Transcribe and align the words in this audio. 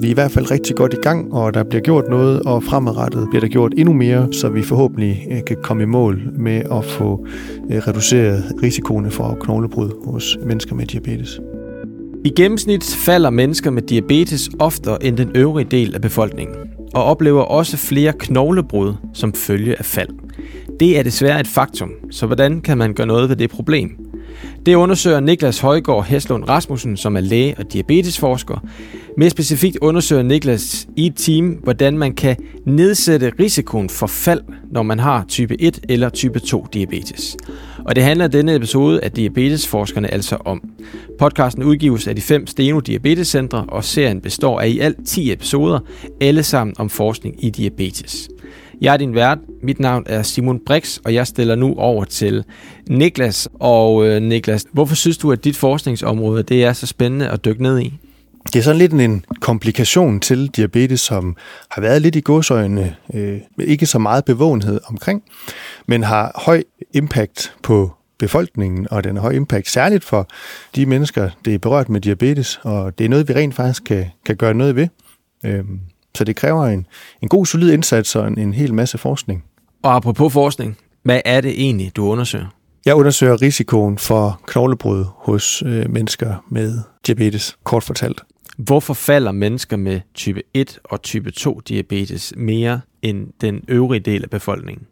Vi 0.00 0.06
er 0.06 0.10
i 0.10 0.14
hvert 0.14 0.30
fald 0.30 0.50
rigtig 0.50 0.76
godt 0.76 0.92
i 0.92 0.96
gang, 1.02 1.32
og 1.32 1.54
der 1.54 1.64
bliver 1.64 1.82
gjort 1.82 2.04
noget, 2.10 2.42
og 2.42 2.64
fremadrettet 2.64 3.26
bliver 3.30 3.40
der 3.40 3.48
gjort 3.48 3.72
endnu 3.76 3.92
mere, 3.94 4.32
så 4.32 4.48
vi 4.48 4.62
forhåbentlig 4.62 5.26
øh, 5.30 5.44
kan 5.46 5.56
komme 5.62 5.82
i 5.82 5.86
mål 5.86 6.20
med 6.38 6.62
at 6.72 6.84
få 6.84 7.26
øh, 7.70 7.76
reduceret 7.76 8.44
risikoen 8.62 9.10
for 9.10 9.38
knoglebrud 9.40 9.90
hos 10.04 10.38
mennesker 10.46 10.74
med 10.74 10.86
diabetes. 10.86 11.40
I 12.24 12.30
gennemsnit 12.36 12.84
falder 12.84 13.30
mennesker 13.30 13.70
med 13.70 13.82
diabetes 13.82 14.50
oftere 14.58 15.04
end 15.04 15.16
den 15.16 15.30
øvrige 15.34 15.68
del 15.70 15.94
af 15.94 16.00
befolkningen, 16.00 16.56
og 16.94 17.04
oplever 17.04 17.42
også 17.42 17.76
flere 17.76 18.12
knoglebrud 18.18 18.92
som 19.14 19.32
følge 19.32 19.78
af 19.78 19.84
fald. 19.84 20.08
Det 20.80 20.98
er 20.98 21.02
desværre 21.02 21.40
et 21.40 21.46
faktum, 21.46 21.90
så 22.10 22.26
hvordan 22.26 22.60
kan 22.60 22.78
man 22.78 22.94
gøre 22.94 23.06
noget 23.06 23.28
ved 23.28 23.36
det 23.36 23.50
problem? 23.50 24.09
Det 24.66 24.74
undersøger 24.74 25.20
Niklas 25.20 25.58
Højgaard 25.58 26.04
Heslund 26.04 26.48
Rasmussen, 26.48 26.96
som 26.96 27.16
er 27.16 27.20
læge 27.20 27.54
og 27.58 27.72
diabetesforsker. 27.72 28.64
Mere 29.16 29.30
specifikt 29.30 29.78
undersøger 29.80 30.22
Niklas 30.22 30.88
i 30.96 31.06
et 31.06 31.16
team, 31.16 31.48
hvordan 31.62 31.98
man 31.98 32.12
kan 32.12 32.36
nedsætte 32.66 33.32
risikoen 33.40 33.88
for 33.88 34.06
fald, 34.06 34.40
når 34.70 34.82
man 34.82 34.98
har 34.98 35.24
type 35.28 35.60
1 35.60 35.80
eller 35.88 36.08
type 36.08 36.38
2 36.38 36.66
diabetes. 36.72 37.36
Og 37.84 37.96
det 37.96 38.04
handler 38.04 38.28
denne 38.28 38.54
episode 38.54 39.04
af 39.04 39.12
Diabetesforskerne 39.12 40.14
altså 40.14 40.36
om. 40.44 40.62
Podcasten 41.18 41.62
udgives 41.64 42.06
af 42.06 42.16
de 42.16 42.22
fem 42.22 42.46
Steno 42.46 42.80
Diabetescentre, 42.80 43.64
og 43.68 43.84
serien 43.84 44.20
består 44.20 44.60
af 44.60 44.68
i 44.68 44.78
alt 44.78 45.06
10 45.06 45.32
episoder, 45.32 45.78
alle 46.20 46.42
sammen 46.42 46.74
om 46.78 46.90
forskning 46.90 47.44
i 47.44 47.50
diabetes. 47.50 48.28
Jeg 48.80 48.92
er 48.92 48.96
din 48.96 49.14
vært. 49.14 49.38
Mit 49.62 49.80
navn 49.80 50.04
er 50.06 50.22
Simon 50.22 50.60
Brix, 50.66 50.98
og 51.04 51.14
jeg 51.14 51.26
stiller 51.26 51.54
nu 51.54 51.74
over 51.76 52.04
til 52.04 52.44
Niklas. 52.88 53.48
Og 53.54 54.06
øh, 54.06 54.22
Niklas, 54.22 54.66
hvorfor 54.72 54.94
synes 54.94 55.18
du, 55.18 55.32
at 55.32 55.44
dit 55.44 55.56
forskningsområde 55.56 56.42
det 56.42 56.64
er 56.64 56.72
så 56.72 56.86
spændende 56.86 57.28
at 57.28 57.44
dykke 57.44 57.62
ned 57.62 57.80
i? 57.80 57.98
Det 58.46 58.56
er 58.56 58.62
sådan 58.62 58.78
lidt 58.78 58.92
en 58.92 59.24
komplikation 59.40 60.20
til 60.20 60.46
diabetes, 60.46 61.00
som 61.00 61.36
har 61.70 61.82
været 61.82 62.02
lidt 62.02 62.16
i 62.16 62.20
godsøjne, 62.20 62.96
øh, 63.14 63.40
ikke 63.58 63.86
så 63.86 63.98
meget 63.98 64.24
bevågenhed 64.24 64.80
omkring, 64.86 65.22
men 65.86 66.02
har 66.02 66.42
høj 66.44 66.62
impact 66.94 67.54
på 67.62 67.92
befolkningen, 68.18 68.86
og 68.90 69.04
den 69.04 69.16
har 69.16 69.22
høj 69.22 69.32
impact 69.32 69.70
særligt 69.70 70.04
for 70.04 70.28
de 70.76 70.86
mennesker, 70.86 71.30
det 71.44 71.54
er 71.54 71.58
berørt 71.58 71.88
med 71.88 72.00
diabetes, 72.00 72.60
og 72.62 72.98
det 72.98 73.04
er 73.04 73.08
noget, 73.08 73.28
vi 73.28 73.34
rent 73.34 73.54
faktisk 73.54 73.84
kan, 73.84 74.06
kan 74.26 74.36
gøre 74.36 74.54
noget 74.54 74.76
ved. 74.76 74.88
Øh, 75.44 75.64
så 76.14 76.24
det 76.24 76.36
kræver 76.36 76.66
en, 76.66 76.86
en 77.22 77.28
god, 77.28 77.46
solid 77.46 77.72
indsats 77.72 78.16
og 78.16 78.28
en, 78.28 78.38
en 78.38 78.54
hel 78.54 78.74
masse 78.74 78.98
forskning. 78.98 79.44
Og 79.82 79.94
apropos 79.96 80.32
forskning, 80.32 80.78
hvad 81.02 81.20
er 81.24 81.40
det 81.40 81.50
egentlig, 81.50 81.96
du 81.96 82.04
undersøger? 82.04 82.46
Jeg 82.86 82.94
undersøger 82.94 83.42
risikoen 83.42 83.98
for 83.98 84.40
knoglebrud 84.46 85.04
hos 85.16 85.62
øh, 85.66 85.90
mennesker 85.90 86.44
med 86.48 86.78
diabetes, 87.06 87.56
kort 87.64 87.82
fortalt. 87.82 88.20
Hvorfor 88.58 88.94
falder 88.94 89.32
mennesker 89.32 89.76
med 89.76 90.00
type 90.14 90.42
1 90.54 90.78
og 90.84 91.02
type 91.02 91.30
2 91.30 91.60
diabetes 91.60 92.32
mere 92.36 92.80
end 93.02 93.28
den 93.40 93.64
øvrige 93.68 94.00
del 94.00 94.22
af 94.22 94.30
befolkningen? 94.30 94.86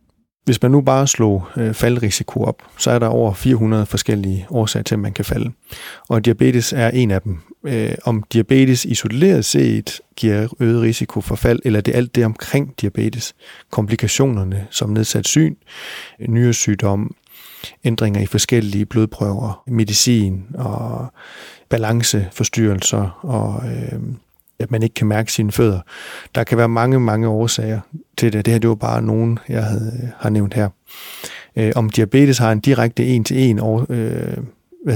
Hvis 0.48 0.62
man 0.62 0.70
nu 0.70 0.80
bare 0.80 1.06
slog 1.06 1.44
øh, 1.56 1.74
faldrisiko 1.74 2.42
op, 2.42 2.62
så 2.78 2.91
er 2.91 2.98
der 2.98 3.06
over 3.06 3.34
400 3.34 3.86
forskellige 3.86 4.46
årsager 4.50 4.82
til, 4.82 4.94
at 4.94 4.98
man 4.98 5.12
kan 5.12 5.24
falde. 5.24 5.52
Og 6.08 6.24
diabetes 6.24 6.72
er 6.72 6.91
en 6.91 7.10
af 7.10 7.22
dem. 7.22 7.38
Øh, 7.64 7.94
om 8.04 8.24
diabetes 8.32 8.84
isoleret 8.84 9.44
set 9.44 10.00
giver 10.16 10.48
øget 10.60 10.82
risiko 10.82 11.20
for 11.20 11.34
fald, 11.34 11.60
eller 11.64 11.80
det 11.80 11.92
er 11.92 11.96
alt 11.96 12.14
det 12.14 12.24
omkring 12.24 12.74
diabetes. 12.80 13.34
Komplikationerne 13.70 14.66
som 14.70 14.91
nedsat 14.91 15.28
syn, 15.28 15.54
nyresygdom, 16.28 17.14
ændringer 17.84 18.20
i 18.20 18.26
forskellige 18.26 18.86
blodprøver, 18.86 19.62
medicin 19.66 20.44
og 20.54 21.12
balanceforstyrrelser 21.69 23.19
og 23.22 23.62
øh, 23.69 24.00
at 24.60 24.70
man 24.70 24.82
ikke 24.82 24.94
kan 24.94 25.06
mærke 25.06 25.32
sine 25.32 25.52
fødder. 25.52 25.80
Der 26.34 26.44
kan 26.44 26.58
være 26.58 26.68
mange, 26.68 27.00
mange 27.00 27.28
årsager 27.28 27.80
til 28.16 28.32
det. 28.32 28.46
Det 28.46 28.52
her 28.52 28.58
det 28.58 28.68
var 28.68 28.74
bare 28.74 29.02
nogen, 29.02 29.38
jeg 29.48 29.64
havde, 29.64 30.00
øh, 30.02 30.08
har 30.16 30.30
nævnt 30.30 30.54
her. 30.54 30.69
Øh, 31.56 31.72
om 31.76 31.91
diabetes 31.91 32.38
har 32.38 32.52
en 32.52 32.60
direkte 32.60 33.06
en-til-en 33.06 33.60
øh, 33.91 34.36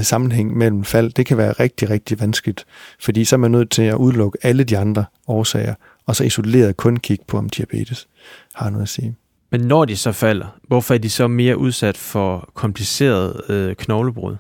sammenhæng 0.03 0.57
mellem 0.57 0.85
fald, 0.85 1.13
det 1.13 1.27
kan 1.27 1.37
være 1.37 1.53
rigtig, 1.53 1.91
rigtig 1.91 2.21
vanskeligt, 2.21 2.65
fordi 3.01 3.25
så 3.25 3.37
er 3.37 3.39
man 3.39 3.51
nødt 3.51 3.71
til 3.71 3.83
at 3.83 3.95
udelukke 3.95 4.39
alle 4.43 4.65
de 4.65 4.79
andre 4.79 5.05
årsager, 5.29 5.75
og 6.07 6.17
så 6.17 6.25
isoleret 6.25 6.77
kun 6.77 6.97
kigge 6.97 7.25
på, 7.29 7.39
om 7.39 7.49
diabetes 7.49 8.09
har 8.55 8.71
noget 8.71 8.83
at 8.83 8.89
sige. 8.89 9.17
Men 9.51 9.61
når 9.61 9.85
de 9.85 9.97
så 9.97 10.13
falder, 10.13 10.59
hvorfor 10.69 10.95
er 10.95 10.99
de 10.99 11.11
så 11.11 11.29
mere 11.29 11.59
udsat 11.59 11.97
for 11.97 12.51
kompliceret 12.55 13.41
øh, 13.49 13.77
knoglebrud? 13.77 14.37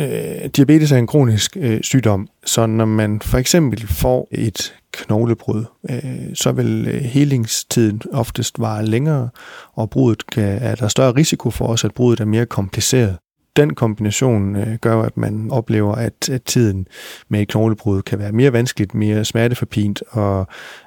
Øh, 0.00 0.50
diabetes 0.56 0.92
er 0.92 0.96
en 0.96 1.06
kronisk 1.06 1.56
øh, 1.60 1.80
sygdom, 1.82 2.28
så 2.44 2.66
når 2.66 2.84
man 2.84 3.20
for 3.20 3.38
eksempel 3.38 3.86
får 3.86 4.28
et 4.30 4.74
knoglebrud, 4.92 5.64
øh, 5.90 6.34
så 6.34 6.52
vil 6.52 6.88
øh, 6.88 7.00
helingstiden 7.00 8.02
oftest 8.12 8.60
vare 8.60 8.86
længere, 8.86 9.28
og 9.74 9.90
brudet 9.90 10.26
kan, 10.26 10.58
er 10.62 10.74
der 10.74 10.88
større 10.88 11.12
risiko 11.12 11.50
for 11.50 11.66
os, 11.66 11.84
at 11.84 11.94
brudet 11.94 12.20
er 12.20 12.24
mere 12.24 12.46
kompliceret. 12.46 13.16
Den 13.56 13.74
kombination 13.74 14.56
øh, 14.56 14.74
gør, 14.80 15.02
at 15.02 15.16
man 15.16 15.48
oplever, 15.50 15.94
at, 15.94 16.28
at 16.28 16.42
tiden 16.42 16.86
med 17.28 17.40
et 17.40 17.48
knoglebrud 17.48 18.02
kan 18.02 18.18
være 18.18 18.32
mere 18.32 18.52
vanskeligt, 18.52 18.94
mere 18.94 19.24
smerteforpint, 19.24 20.02
og 20.10 20.40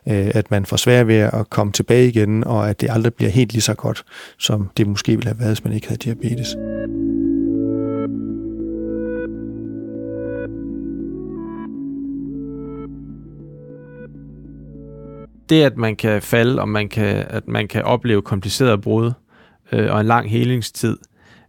øh, 0.08 0.32
at 0.34 0.52
man 0.52 0.66
får 0.66 0.78
svært 0.78 1.08
ved 1.08 1.16
at 1.16 1.50
komme 1.50 1.74
tilbage 1.74 2.08
igen, 2.08 2.44
og 2.44 2.70
at 2.70 2.82
det 2.82 2.90
aldrig 2.92 3.14
bliver 3.14 3.32
helt 3.32 3.54
lige 3.54 3.62
så 3.62 3.74
godt, 3.74 4.04
som 4.40 4.70
det 4.78 4.88
måske 4.88 5.12
ville 5.12 5.28
have 5.28 5.40
været, 5.40 5.50
hvis 5.50 5.64
man 5.64 5.74
ikke 5.74 5.88
havde 5.88 6.00
diabetes. 6.00 6.56
Det, 15.50 15.64
at 15.64 15.78
man 15.78 15.96
kan 15.96 16.22
falde, 16.22 16.62
og 16.62 16.70
man 16.70 16.90
kan, 16.90 17.26
at 17.30 17.48
man 17.48 17.68
kan 17.68 17.84
opleve 17.84 18.22
komplicerede 18.22 18.78
brud 18.78 19.12
øh, 19.72 19.92
og 19.92 20.02
en 20.02 20.06
lang 20.06 20.30
helingstid, 20.30 20.98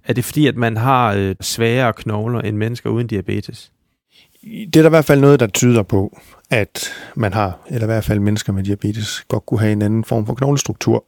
er 0.05 0.13
det 0.13 0.25
fordi, 0.25 0.47
at 0.47 0.57
man 0.57 0.77
har 0.77 1.15
øh, 1.15 1.35
svagere 1.41 1.93
knogler 1.93 2.41
end 2.41 2.57
mennesker 2.57 2.91
uden 2.91 3.07
diabetes? 3.07 3.73
Det 4.43 4.77
er 4.77 4.83
der 4.83 4.89
i 4.89 4.89
hvert 4.89 5.05
fald 5.05 5.21
noget, 5.21 5.41
der 5.41 5.47
tyder 5.47 5.83
på, 5.83 6.19
at 6.51 6.93
man 7.17 7.33
har, 7.33 7.59
eller 7.67 7.83
i 7.83 7.87
hvert 7.87 8.05
fald 8.05 8.21
mennesker 8.21 8.53
med 8.53 8.65
diabetes, 8.65 9.25
godt 9.29 9.47
kunne 9.47 9.61
have 9.61 9.73
en 9.73 9.83
anden 9.83 10.05
form 10.05 10.27
for 10.27 10.35
knoglestruktur. 10.35 11.05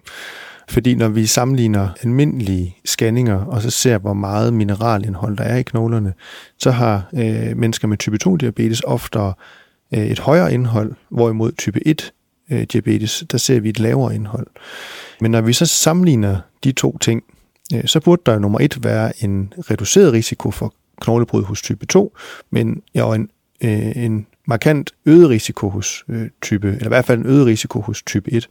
Fordi 0.69 0.95
når 0.95 1.09
vi 1.09 1.27
sammenligner 1.27 1.89
almindelige 2.03 2.77
scanninger, 2.85 3.45
og 3.45 3.63
så 3.63 3.71
ser, 3.71 3.99
hvor 3.99 4.13
meget 4.13 4.55
mineralindhold 4.55 5.37
der 5.37 5.45
er 5.45 5.57
i 5.57 5.63
knoglerne, 5.63 6.15
så 6.59 6.71
har 6.71 7.09
øh, 7.15 7.57
mennesker 7.57 7.89
med 7.89 7.97
type 7.97 8.19
2 8.19 8.37
diabetes 8.37 8.81
ofte 8.81 9.19
øh, 9.95 10.07
et 10.07 10.19
højere 10.19 10.53
indhold, 10.53 10.93
hvorimod 11.09 11.53
type 11.53 11.87
1 11.87 12.13
øh, 12.51 12.63
diabetes, 12.63 13.25
der 13.31 13.39
ser 13.39 13.61
vi 13.61 13.69
et 13.69 13.81
lavere 13.81 14.15
indhold. 14.15 14.47
Men 15.21 15.31
når 15.31 15.41
vi 15.41 15.53
så 15.53 15.67
sammenligner 15.67 16.39
de 16.65 16.73
to 16.73 16.99
ting, 16.99 17.25
øh, 17.75 17.87
så 17.87 18.01
burde 18.01 18.23
der 18.27 18.39
nummer 18.39 18.59
et 18.61 18.85
være 18.85 19.25
en 19.25 19.53
reduceret 19.71 20.13
risiko 20.13 20.51
for 20.51 20.75
knoglebrud 21.01 21.45
hos 21.45 21.63
type 21.63 21.87
2, 21.87 22.17
men 22.51 22.83
ja, 22.95 23.03
og 23.03 23.15
en, 23.15 23.29
øh, 23.61 23.97
en 23.97 24.27
markant 24.47 24.95
øget 25.07 25.29
risiko 25.29 25.69
hos 25.69 26.05
øh, 26.09 26.29
type, 26.43 26.69
eller 26.69 26.87
i 26.87 26.89
hvert 26.89 27.05
fald 27.05 27.21
en 27.21 27.27
øget 27.27 27.47
risiko 27.47 27.81
hos 27.81 28.03
type 28.03 28.33
1. 28.33 28.49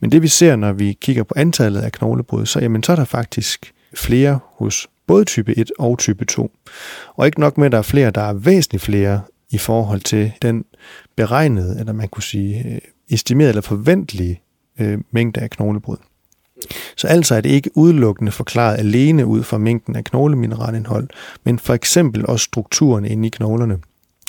Men 0.00 0.12
det 0.12 0.22
vi 0.22 0.28
ser, 0.28 0.56
når 0.56 0.72
vi 0.72 0.98
kigger 1.00 1.22
på 1.22 1.34
antallet 1.36 1.80
af 1.80 1.92
knoglebrud, 1.92 2.46
så, 2.46 2.60
jamen, 2.60 2.82
så 2.82 2.92
er 2.92 2.96
der 2.96 3.04
faktisk 3.04 3.72
flere 3.94 4.38
hos 4.52 4.88
både 5.06 5.24
type 5.24 5.58
1 5.58 5.70
og 5.78 5.98
type 5.98 6.24
2. 6.24 6.50
Og 7.16 7.26
ikke 7.26 7.40
nok 7.40 7.58
med, 7.58 7.66
at 7.66 7.72
der 7.72 7.78
er 7.78 7.82
flere, 7.82 8.10
der 8.10 8.20
er 8.20 8.32
væsentligt 8.32 8.84
flere 8.84 9.20
i 9.50 9.58
forhold 9.58 10.00
til 10.00 10.32
den 10.42 10.64
beregnede, 11.16 11.80
eller 11.80 11.92
man 11.92 12.08
kunne 12.08 12.22
sige, 12.22 12.64
øh, 12.66 12.78
estimerede 13.10 13.48
eller 13.48 13.62
forventelige 13.62 14.40
øh, 14.80 14.98
mængde 15.10 15.40
af 15.40 15.50
knoglebrud. 15.50 15.96
Så 16.96 17.06
altså 17.06 17.34
er 17.34 17.40
det 17.40 17.50
ikke 17.50 17.70
udelukkende 17.74 18.32
forklaret 18.32 18.78
alene 18.78 19.26
ud 19.26 19.42
fra 19.42 19.58
mængden 19.58 19.96
af 19.96 20.04
knoglemineralindhold, 20.04 21.08
men 21.44 21.58
for 21.58 21.74
eksempel 21.74 22.26
også 22.26 22.44
strukturen 22.44 23.04
inde 23.04 23.26
i 23.26 23.30
knoglerne 23.30 23.78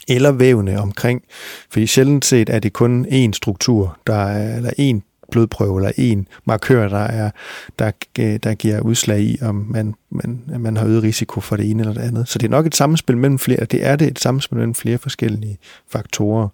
eller 0.07 0.31
vævene 0.31 0.79
omkring. 0.79 1.21
Fordi 1.69 1.87
sjældent 1.87 2.25
set 2.25 2.49
er 2.49 2.59
det 2.59 2.73
kun 2.73 3.05
én 3.05 3.31
struktur, 3.33 3.97
der 4.07 4.15
er, 4.15 4.57
eller 4.57 4.71
én 4.79 5.27
blodprøve 5.31 5.79
eller 5.79 5.91
en 5.97 6.27
markør, 6.45 6.87
der, 6.87 6.97
er, 6.97 7.31
der, 7.79 7.91
øh, 8.19 8.39
der 8.43 8.53
giver 8.53 8.81
udslag 8.81 9.19
i, 9.21 9.37
om 9.41 9.55
man, 9.69 9.95
man, 10.09 10.41
man 10.59 10.77
har 10.77 10.85
øget 10.85 11.03
risiko 11.03 11.41
for 11.41 11.55
det 11.55 11.69
ene 11.69 11.81
eller 11.81 11.93
det 11.93 12.01
andet. 12.01 12.27
Så 12.27 12.39
det 12.39 12.45
er 12.45 12.51
nok 12.51 12.65
et 12.65 12.75
samspil 12.75 13.17
mellem 13.17 13.39
flere, 13.39 13.65
det 13.65 13.85
er 13.85 13.95
det 13.95 14.07
et 14.07 14.19
samspil 14.19 14.57
mellem 14.57 14.75
flere 14.75 14.97
forskellige 14.97 15.57
faktorer 15.91 16.47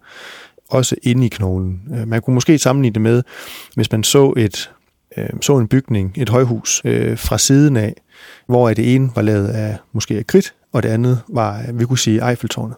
også 0.72 0.96
inde 1.04 1.26
i 1.26 1.30
knoglen. 1.30 1.82
Øh, 1.96 2.08
man 2.08 2.22
kunne 2.22 2.34
måske 2.34 2.58
sammenligne 2.58 2.94
det 2.94 3.02
med, 3.02 3.24
hvis 3.76 3.92
man 3.92 4.04
så 4.04 4.34
et 4.38 4.72
øh, 5.18 5.30
så 5.42 5.58
en 5.58 5.68
bygning, 5.68 6.14
et 6.18 6.30
højhus, 6.30 6.82
øh, 6.86 7.18
fra 7.18 7.38
siden 7.38 7.78
af, 7.78 7.94
hvor 8.48 8.70
det 8.70 8.96
ene 8.96 9.10
var 9.16 9.22
lavet 9.22 9.48
af 9.48 9.78
måske 9.94 10.18
af 10.18 10.28
kridt, 10.28 10.54
og 10.74 10.84
det 10.84 10.90
andet 10.90 11.22
var, 11.28 11.64
øh, 11.68 11.80
vi 11.80 11.86
kunne 11.86 12.00
sige, 12.00 12.30
Eiffeltårnet. 12.30 12.76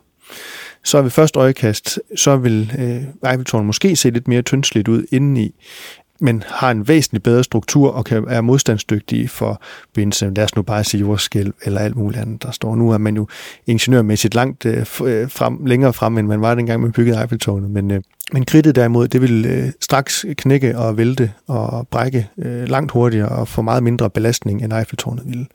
Så 0.84 1.01
ved 1.01 1.12
første 1.12 1.40
øjekast, 1.40 2.00
så 2.16 2.36
vil 2.38 2.72
øh, 2.80 3.31
Eiffeltårnet 3.31 3.66
måske 3.66 3.96
se 3.96 4.10
lidt 4.10 4.28
mere 4.28 4.42
tyndsligt 4.42 4.88
ud 4.88 5.06
indeni, 5.12 5.56
men 6.24 6.44
har 6.48 6.72
en 6.72 6.88
væsentlig 6.88 7.24
bedre 7.24 7.44
struktur 7.44 7.92
og 7.92 8.06
kan, 8.06 8.25
er 8.30 8.42
modstandsdygtige 8.42 9.28
for 9.28 9.62
bindelse. 9.94 10.31
Lad 10.36 10.44
os 10.44 10.56
nu 10.56 10.62
bare 10.62 10.84
sige 10.84 11.02
jordskælv 11.02 11.54
eller 11.64 11.80
alt 11.80 11.96
muligt 11.96 12.22
andet, 12.22 12.44
der 12.44 12.52
står. 12.52 12.75
Nu 12.75 12.92
er 12.92 12.98
man 12.98 13.16
jo 13.16 13.28
ingeniørmæssigt 13.68 14.36
langt 14.36 14.66
øh, 14.66 14.78
øh 14.78 15.30
frem, 15.30 15.66
længere 15.66 15.94
frem, 15.94 16.18
end 16.18 16.28
man 16.28 16.42
var 16.42 16.56
dengang, 16.56 16.81
man 16.81 16.92
byggede 16.92 17.22
Eiffeltårnet. 17.22 17.72
Men, 17.72 17.92
øh, 17.92 18.02
men 18.34 18.46
kridtet 18.46 18.75
derimod, 18.75 19.08
det 19.08 19.22
vil 19.22 19.46
øh, 19.46 19.72
straks 19.80 20.25
knække 20.38 20.78
og 20.78 20.98
vælte 20.98 21.31
og 21.48 21.88
brække 21.88 22.30
øh, 22.38 22.70
langt 22.70 22.92
hurtigere 22.92 23.30
og 23.30 23.48
få 23.48 23.62
meget 23.62 23.84
mindre 23.84 24.10
belastning, 24.10 24.64
end 24.64 24.74
Eiffeltårnet 24.74 25.24
ville. 25.25 25.46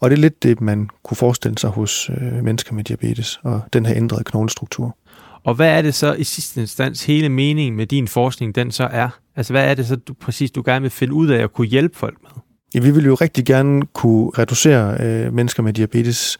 Og 0.00 0.10
det 0.10 0.16
er 0.16 0.20
lidt 0.20 0.42
det, 0.42 0.60
man 0.60 0.88
kunne 1.02 1.16
forestille 1.16 1.58
sig 1.58 1.70
hos 1.70 2.10
øh, 2.10 2.44
mennesker 2.44 2.74
med 2.74 2.84
diabetes 2.84 3.40
og 3.42 3.60
den 3.72 3.86
her 3.86 3.96
ændrede 3.96 4.24
knoglestruktur. 4.24 4.96
Og 5.44 5.54
hvad 5.54 5.68
er 5.68 5.82
det 5.82 5.94
så 5.94 6.12
i 6.12 6.24
sidste 6.24 6.60
instans 6.60 7.04
hele 7.04 7.28
meningen 7.28 7.76
med 7.76 7.86
din 7.86 8.08
forskning, 8.08 8.54
den 8.54 8.70
så 8.70 8.84
er? 8.84 9.08
Altså 9.38 9.52
hvad 9.52 9.64
er 9.64 9.74
det 9.74 9.86
så 9.86 9.96
du, 9.96 10.14
præcis, 10.14 10.50
du 10.50 10.62
gerne 10.66 10.82
vil 10.82 10.90
finde 10.90 11.14
ud 11.14 11.28
af 11.28 11.42
at 11.42 11.52
kunne 11.52 11.66
hjælpe 11.66 11.96
folk 11.96 12.18
med? 12.22 12.30
Ja, 12.74 12.80
vi 12.80 12.90
vil 12.90 13.04
jo 13.04 13.14
rigtig 13.14 13.44
gerne 13.44 13.86
kunne 13.86 14.30
reducere 14.38 14.96
øh, 15.00 15.32
mennesker 15.34 15.62
med 15.62 15.72
diabetes 15.72 16.38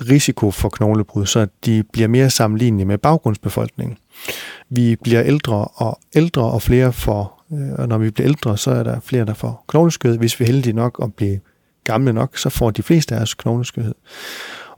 risiko 0.00 0.50
for 0.50 0.68
knoglebrud, 0.68 1.26
så 1.26 1.46
de 1.64 1.82
bliver 1.92 2.08
mere 2.08 2.30
sammenlignelige 2.30 2.86
med 2.86 2.98
baggrundsbefolkningen. 2.98 3.98
Vi 4.70 4.96
bliver 5.02 5.22
ældre 5.22 5.64
og 5.64 5.98
ældre, 6.14 6.42
og 6.42 6.62
flere 6.62 6.92
får, 6.92 7.44
øh, 7.52 7.72
og 7.78 7.88
når 7.88 7.98
vi 7.98 8.10
bliver 8.10 8.28
ældre, 8.28 8.56
så 8.56 8.70
er 8.70 8.82
der 8.82 9.00
flere, 9.00 9.24
der 9.24 9.34
får 9.34 9.64
knogleskød. 9.68 10.18
Hvis 10.18 10.40
vi 10.40 10.44
er 10.44 10.46
heldige 10.46 10.72
nok 10.72 11.00
at 11.02 11.14
blive 11.14 11.40
gamle 11.84 12.12
nok, 12.12 12.38
så 12.38 12.50
får 12.50 12.70
de 12.70 12.82
fleste 12.82 13.14
af 13.14 13.20
os 13.20 13.34
knogleskødhed. 13.34 13.94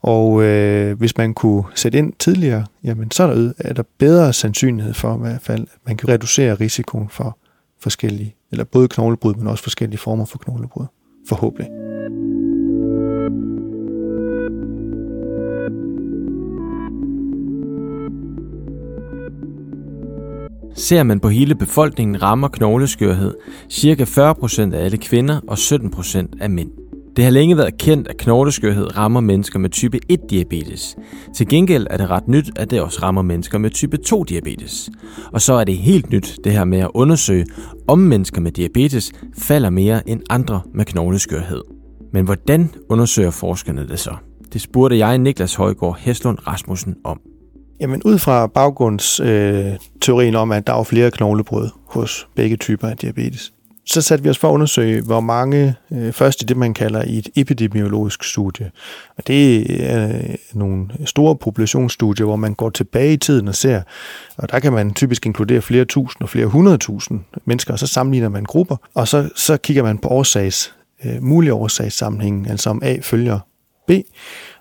Og 0.03 0.43
øh, 0.43 0.99
hvis 0.99 1.17
man 1.17 1.35
kunne 1.35 1.65
sætte 1.75 1.99
ind 1.99 2.13
tidligere, 2.19 2.67
jamen 2.85 3.11
så 3.11 3.23
er 3.23 3.35
der, 3.35 3.53
er 3.59 3.73
der 3.73 3.83
bedre 3.99 4.33
sandsynlighed 4.33 4.95
for 4.95 5.17
i 5.17 5.21
hvert 5.21 5.43
fald, 5.43 5.63
at 5.63 5.79
man 5.87 5.97
kan 5.97 6.09
reducere 6.09 6.55
risikoen 6.55 7.09
for 7.09 7.39
forskellige, 7.81 8.35
eller 8.53 8.65
både 8.65 8.89
knoglebrud, 8.89 9.35
men 9.35 9.47
også 9.47 9.63
forskellige 9.63 9.99
former 9.99 10.25
for 10.25 10.39
knoglebrud. 10.39 10.87
Forhåbentlig. 11.29 11.69
Ser 20.75 21.03
man 21.03 21.21
på 21.21 21.29
hele 21.29 21.55
befolkningen 21.55 22.23
rammer 22.23 22.49
knogleskørhed 22.49 23.35
ca. 23.73 24.05
40% 24.05 24.75
af 24.75 24.85
alle 24.85 24.99
kvinder 24.99 25.41
og 25.49 25.59
17% 25.59 26.27
af 26.41 26.51
mænd. 26.51 26.78
Det 27.19 27.25
har 27.25 27.33
længe 27.33 27.57
været 27.57 27.79
kendt, 27.79 28.09
at 28.09 28.17
knogleskørhed 28.17 28.97
rammer 28.97 29.21
mennesker 29.21 29.59
med 29.59 29.71
type 29.71 30.01
1-diabetes. 30.13 30.97
Til 31.35 31.49
gengæld 31.49 31.87
er 31.91 31.97
det 31.97 32.11
ret 32.11 32.29
nyt, 32.29 32.51
at 32.57 32.71
det 32.71 32.81
også 32.81 32.99
rammer 33.03 33.23
mennesker 33.23 33.59
med 33.59 33.71
type 33.71 33.99
2-diabetes. 34.07 34.91
Og 35.33 35.41
så 35.41 35.53
er 35.53 35.65
det 35.65 35.77
helt 35.77 36.11
nyt, 36.11 36.39
det 36.45 36.53
her 36.53 36.65
med 36.65 36.79
at 36.79 36.91
undersøge, 36.95 37.47
om 37.89 37.99
mennesker 37.99 38.41
med 38.41 38.53
diabetes 38.53 39.13
falder 39.39 39.71
mere 39.71 40.09
end 40.09 40.21
andre 40.31 40.61
med 40.75 40.85
knogleskørhed. 40.85 41.63
Men 42.13 42.25
hvordan 42.25 42.71
undersøger 42.89 43.31
forskerne 43.31 43.89
det 43.89 43.99
så? 43.99 44.15
Det 44.53 44.61
spurgte 44.61 44.99
jeg 44.99 45.19
Niklas 45.19 45.55
Højgaard 45.55 45.99
Heslund 46.01 46.39
Rasmussen 46.47 46.97
om. 47.05 47.21
Jamen 47.81 48.03
ud 48.05 48.19
fra 48.19 48.47
baggrundsteorien 48.47 50.35
øh, 50.35 50.41
om, 50.41 50.53
at 50.53 50.67
der 50.67 50.73
er 50.73 50.83
flere 50.83 51.11
knoglebrud 51.11 51.69
hos 51.87 52.29
begge 52.37 52.57
typer 52.57 52.89
af 52.89 52.97
diabetes, 52.97 53.53
så 53.89 54.03
satte 54.03 54.25
vi 54.25 54.31
os 54.31 54.39
for 54.39 54.49
at 54.49 54.53
undersøge, 54.53 55.03
hvor 55.03 55.21
mange, 55.21 55.75
øh, 55.93 56.13
først 56.13 56.43
i 56.43 56.45
det, 56.45 56.57
man 56.57 56.75
kalder 56.75 57.05
i 57.05 57.19
et 57.19 57.29
epidemiologisk 57.37 58.25
studie. 58.25 58.71
Og 59.17 59.27
det 59.27 59.67
er 59.91 60.09
øh, 60.09 60.35
nogle 60.53 60.89
store 61.05 61.37
populationsstudier, 61.37 62.27
hvor 62.27 62.37
man 62.37 62.55
går 62.55 62.71
tilbage 62.71 63.13
i 63.13 63.17
tiden 63.17 63.49
og 63.49 63.55
ser, 63.55 63.83
og 64.37 64.51
der 64.51 64.59
kan 64.59 64.73
man 64.73 64.95
typisk 64.95 65.27
inkludere 65.27 65.63
flere 65.63 65.85
tusind 65.85 66.23
og 66.23 66.29
flere 66.29 66.47
hundredtusind 66.47 67.21
mennesker, 67.45 67.73
og 67.73 67.79
så 67.79 67.87
sammenligner 67.87 68.29
man 68.29 68.45
grupper, 68.45 68.77
og 68.95 69.09
så, 69.09 69.29
så 69.37 69.57
kigger 69.57 69.83
man 69.83 69.99
på 69.99 70.09
årsags, 70.09 70.75
øh, 71.05 71.23
mulige 71.23 71.55
årsagssammenhæng, 71.55 72.51
altså 72.51 72.71
om 72.71 72.83
A 72.85 72.97
følger 73.03 73.39
B, 73.87 73.91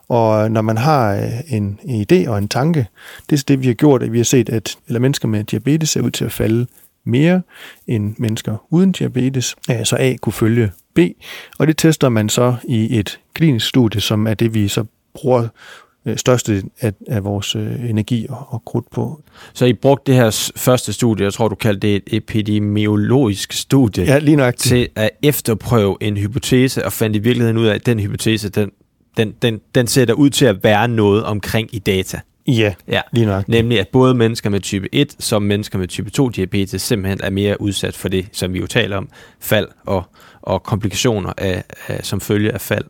og 0.10 0.52
når 0.52 0.62
man 0.62 0.78
har 0.78 1.16
øh, 1.16 1.32
en 1.48 1.80
idé 1.84 2.30
og 2.30 2.38
en 2.38 2.48
tanke, 2.48 2.88
det 3.30 3.40
er 3.40 3.44
det, 3.48 3.62
vi 3.62 3.68
har 3.68 3.74
gjort, 3.74 4.04
at 4.04 4.14
vi 4.14 4.18
har 4.18 4.24
set, 4.24 4.50
at 4.50 4.78
eller 4.88 5.00
mennesker 5.00 5.28
med 5.28 5.44
diabetes 5.44 5.90
ser 5.90 6.02
ud 6.02 6.12
til 6.12 6.26
at 6.26 6.32
falde 6.32 6.68
mere 7.08 7.42
end 7.88 8.16
mennesker 8.18 8.66
uden 8.70 8.92
diabetes, 8.92 9.56
så 9.84 9.96
A 10.00 10.16
kunne 10.22 10.34
følge 10.34 10.72
B, 10.94 11.00
og 11.60 11.68
det 11.68 11.78
tester 11.78 12.10
man 12.10 12.30
så 12.30 12.56
i 12.68 13.00
et 13.00 13.20
klinisk 13.34 13.68
studie, 13.68 14.02
som 14.02 14.28
er 14.28 14.34
det, 14.34 14.54
vi 14.54 14.68
så 14.68 14.86
bruger 15.14 15.48
øh, 16.06 16.18
største 16.18 16.64
af, 16.82 16.94
af 17.08 17.24
vores 17.24 17.56
øh, 17.56 17.90
energi 17.90 18.26
og, 18.30 18.46
og 18.50 18.66
krudt 18.66 18.92
på. 18.92 19.22
Så 19.54 19.66
I 19.66 19.74
brugte 19.74 20.12
det 20.12 20.22
her 20.22 20.52
første 20.56 20.94
studie, 20.94 21.26
jeg 21.26 21.34
tror 21.34 21.48
du 21.48 21.56
kaldte 21.56 21.88
det 21.88 21.96
et 21.96 22.04
epidemiologisk 22.08 23.54
studie, 23.54 24.04
ja, 24.04 24.20
lige 24.20 24.38
nok. 24.38 24.56
til 24.56 24.90
at 24.96 25.10
efterprøve 25.24 25.98
en 26.02 26.18
hypotese, 26.18 26.86
og 26.86 26.94
fandt 26.94 27.16
i 27.16 27.20
virkeligheden 27.20 27.58
ud 27.58 27.66
af, 27.66 27.76
at 27.76 27.86
den 27.86 28.00
hypotese, 28.00 28.50
den, 28.50 28.72
den, 29.18 29.34
den, 29.42 29.62
den 29.76 29.88
ser 29.88 30.14
ud 30.14 30.30
til 30.30 30.46
at 30.46 30.64
være 30.64 30.88
noget 30.88 31.24
omkring 31.24 31.76
i 31.76 31.80
data. 31.80 32.20
Ja, 32.48 32.74
ja, 32.88 33.02
lige 33.12 33.26
nok. 33.26 33.48
Nemlig 33.48 33.80
at 33.80 33.88
både 33.88 34.14
mennesker 34.14 34.50
med 34.50 34.60
type 34.60 34.90
1 34.92 35.16
som 35.20 35.42
mennesker 35.42 35.80
med 35.80 35.88
type 35.88 36.10
2 36.10 36.30
diabetes 36.30 36.82
simpelthen 36.82 37.20
er 37.24 37.30
mere 37.30 37.62
udsat 37.62 37.96
for 37.96 38.10
det, 38.10 38.28
som 38.32 38.54
vi 38.54 38.60
jo 38.60 38.68
taler 38.68 38.98
om, 38.98 39.10
fald 39.40 39.68
og, 39.86 40.04
og 40.42 40.64
komplikationer 40.64 41.34
af, 41.38 41.64
af, 41.88 42.06
som 42.06 42.22
følge 42.22 42.52
af 42.52 42.62
fald. 42.62 42.86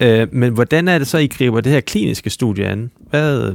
Øh, 0.00 0.28
men 0.32 0.52
hvordan 0.52 0.88
er 0.88 0.98
det 0.98 1.06
så, 1.06 1.18
I 1.18 1.26
griber 1.26 1.60
det 1.60 1.72
her 1.72 1.80
kliniske 1.80 2.30
studie 2.30 2.66
an? 2.66 2.90
Hvad, 3.10 3.52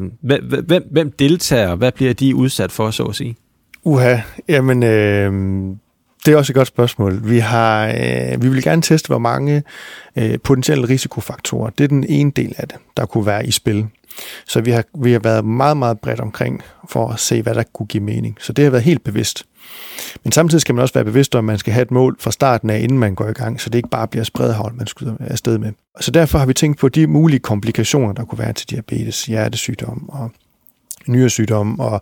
hvem, 0.64 0.88
hvem 0.92 1.12
deltager? 1.12 1.76
Hvad 1.76 1.92
bliver 1.92 2.14
de 2.14 2.36
udsat 2.36 2.72
for, 2.72 2.92
så 2.92 3.04
at 3.04 3.16
sige? 3.16 3.36
Uha, 3.84 4.18
jamen 4.50 4.84
øh, 4.84 5.32
det 6.26 6.34
er 6.34 6.38
også 6.38 6.52
et 6.52 6.56
godt 6.56 6.68
spørgsmål. 6.68 7.30
Vi, 7.30 7.40
har, 7.40 7.88
øh, 7.88 8.44
vi 8.44 8.50
vil 8.50 8.64
gerne 8.64 8.82
teste, 8.82 9.08
hvor 9.08 9.18
mange 9.18 9.64
øh, 10.16 10.40
potentielle 10.44 10.90
risikofaktorer, 10.90 11.70
det 11.70 11.84
er 11.84 11.88
den 11.88 12.06
ene 12.10 12.32
del 12.36 12.54
af 12.58 12.68
det, 12.68 12.78
der 12.98 13.06
kunne 13.06 13.26
være 13.26 13.46
i 13.46 13.52
spil. 13.52 13.88
Så 14.46 14.62
vi 14.62 14.72
har, 14.72 14.84
vi 14.98 15.12
har 15.12 15.20
været 15.20 15.46
meget, 15.46 15.78
meget 15.78 16.00
bredt 16.00 16.20
omkring 16.20 16.62
for 16.90 17.10
at 17.10 17.20
se, 17.20 17.42
hvad 17.42 17.56
der 17.56 17.64
kunne 17.74 17.88
give 17.88 18.04
mening. 18.04 18.38
Så 18.40 18.54
det 18.54 18.64
har 18.64 18.72
været 18.72 18.84
helt 18.84 19.04
bevidst. 19.04 19.46
Men 20.24 20.32
samtidig 20.32 20.62
skal 20.62 20.76
man 20.76 20.82
også 20.82 20.94
være 20.94 21.06
bevidst 21.06 21.36
om, 21.36 21.40
at 21.40 21.46
man 21.46 21.58
skal 21.58 21.74
have 21.74 21.82
et 21.82 21.92
mål 21.92 22.18
fra 22.20 22.32
starten 22.32 22.70
af, 22.70 22.80
inden 22.80 23.00
man 23.00 23.16
går 23.16 23.28
i 23.28 23.34
gang, 23.34 23.62
så 23.62 23.70
det 23.70 23.80
ikke 23.80 23.90
bare 23.90 24.08
bliver 24.08 24.24
spredhavl, 24.24 24.74
man 24.76 24.88
skyder 24.88 25.16
afsted 25.20 25.58
med. 25.58 25.72
Så 26.00 26.12
derfor 26.12 26.40
har 26.40 26.46
vi 26.46 26.54
tænkt 26.54 26.80
på 26.80 26.90
de 26.90 27.08
mulige 27.08 27.40
komplikationer, 27.40 28.14
der 28.14 28.26
kunne 28.26 28.40
være 28.40 28.54
til 28.54 28.70
diabetes, 28.70 29.26
hjertesygdom 29.26 30.10
og 30.10 30.32
nyresygdom 31.08 31.80
og 31.80 32.02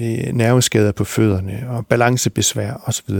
øh, 0.00 0.32
nerveskader 0.32 0.92
på 0.92 1.04
fødderne 1.04 1.66
og 1.68 1.86
balancebesvær 1.86 2.82
osv. 2.86 3.14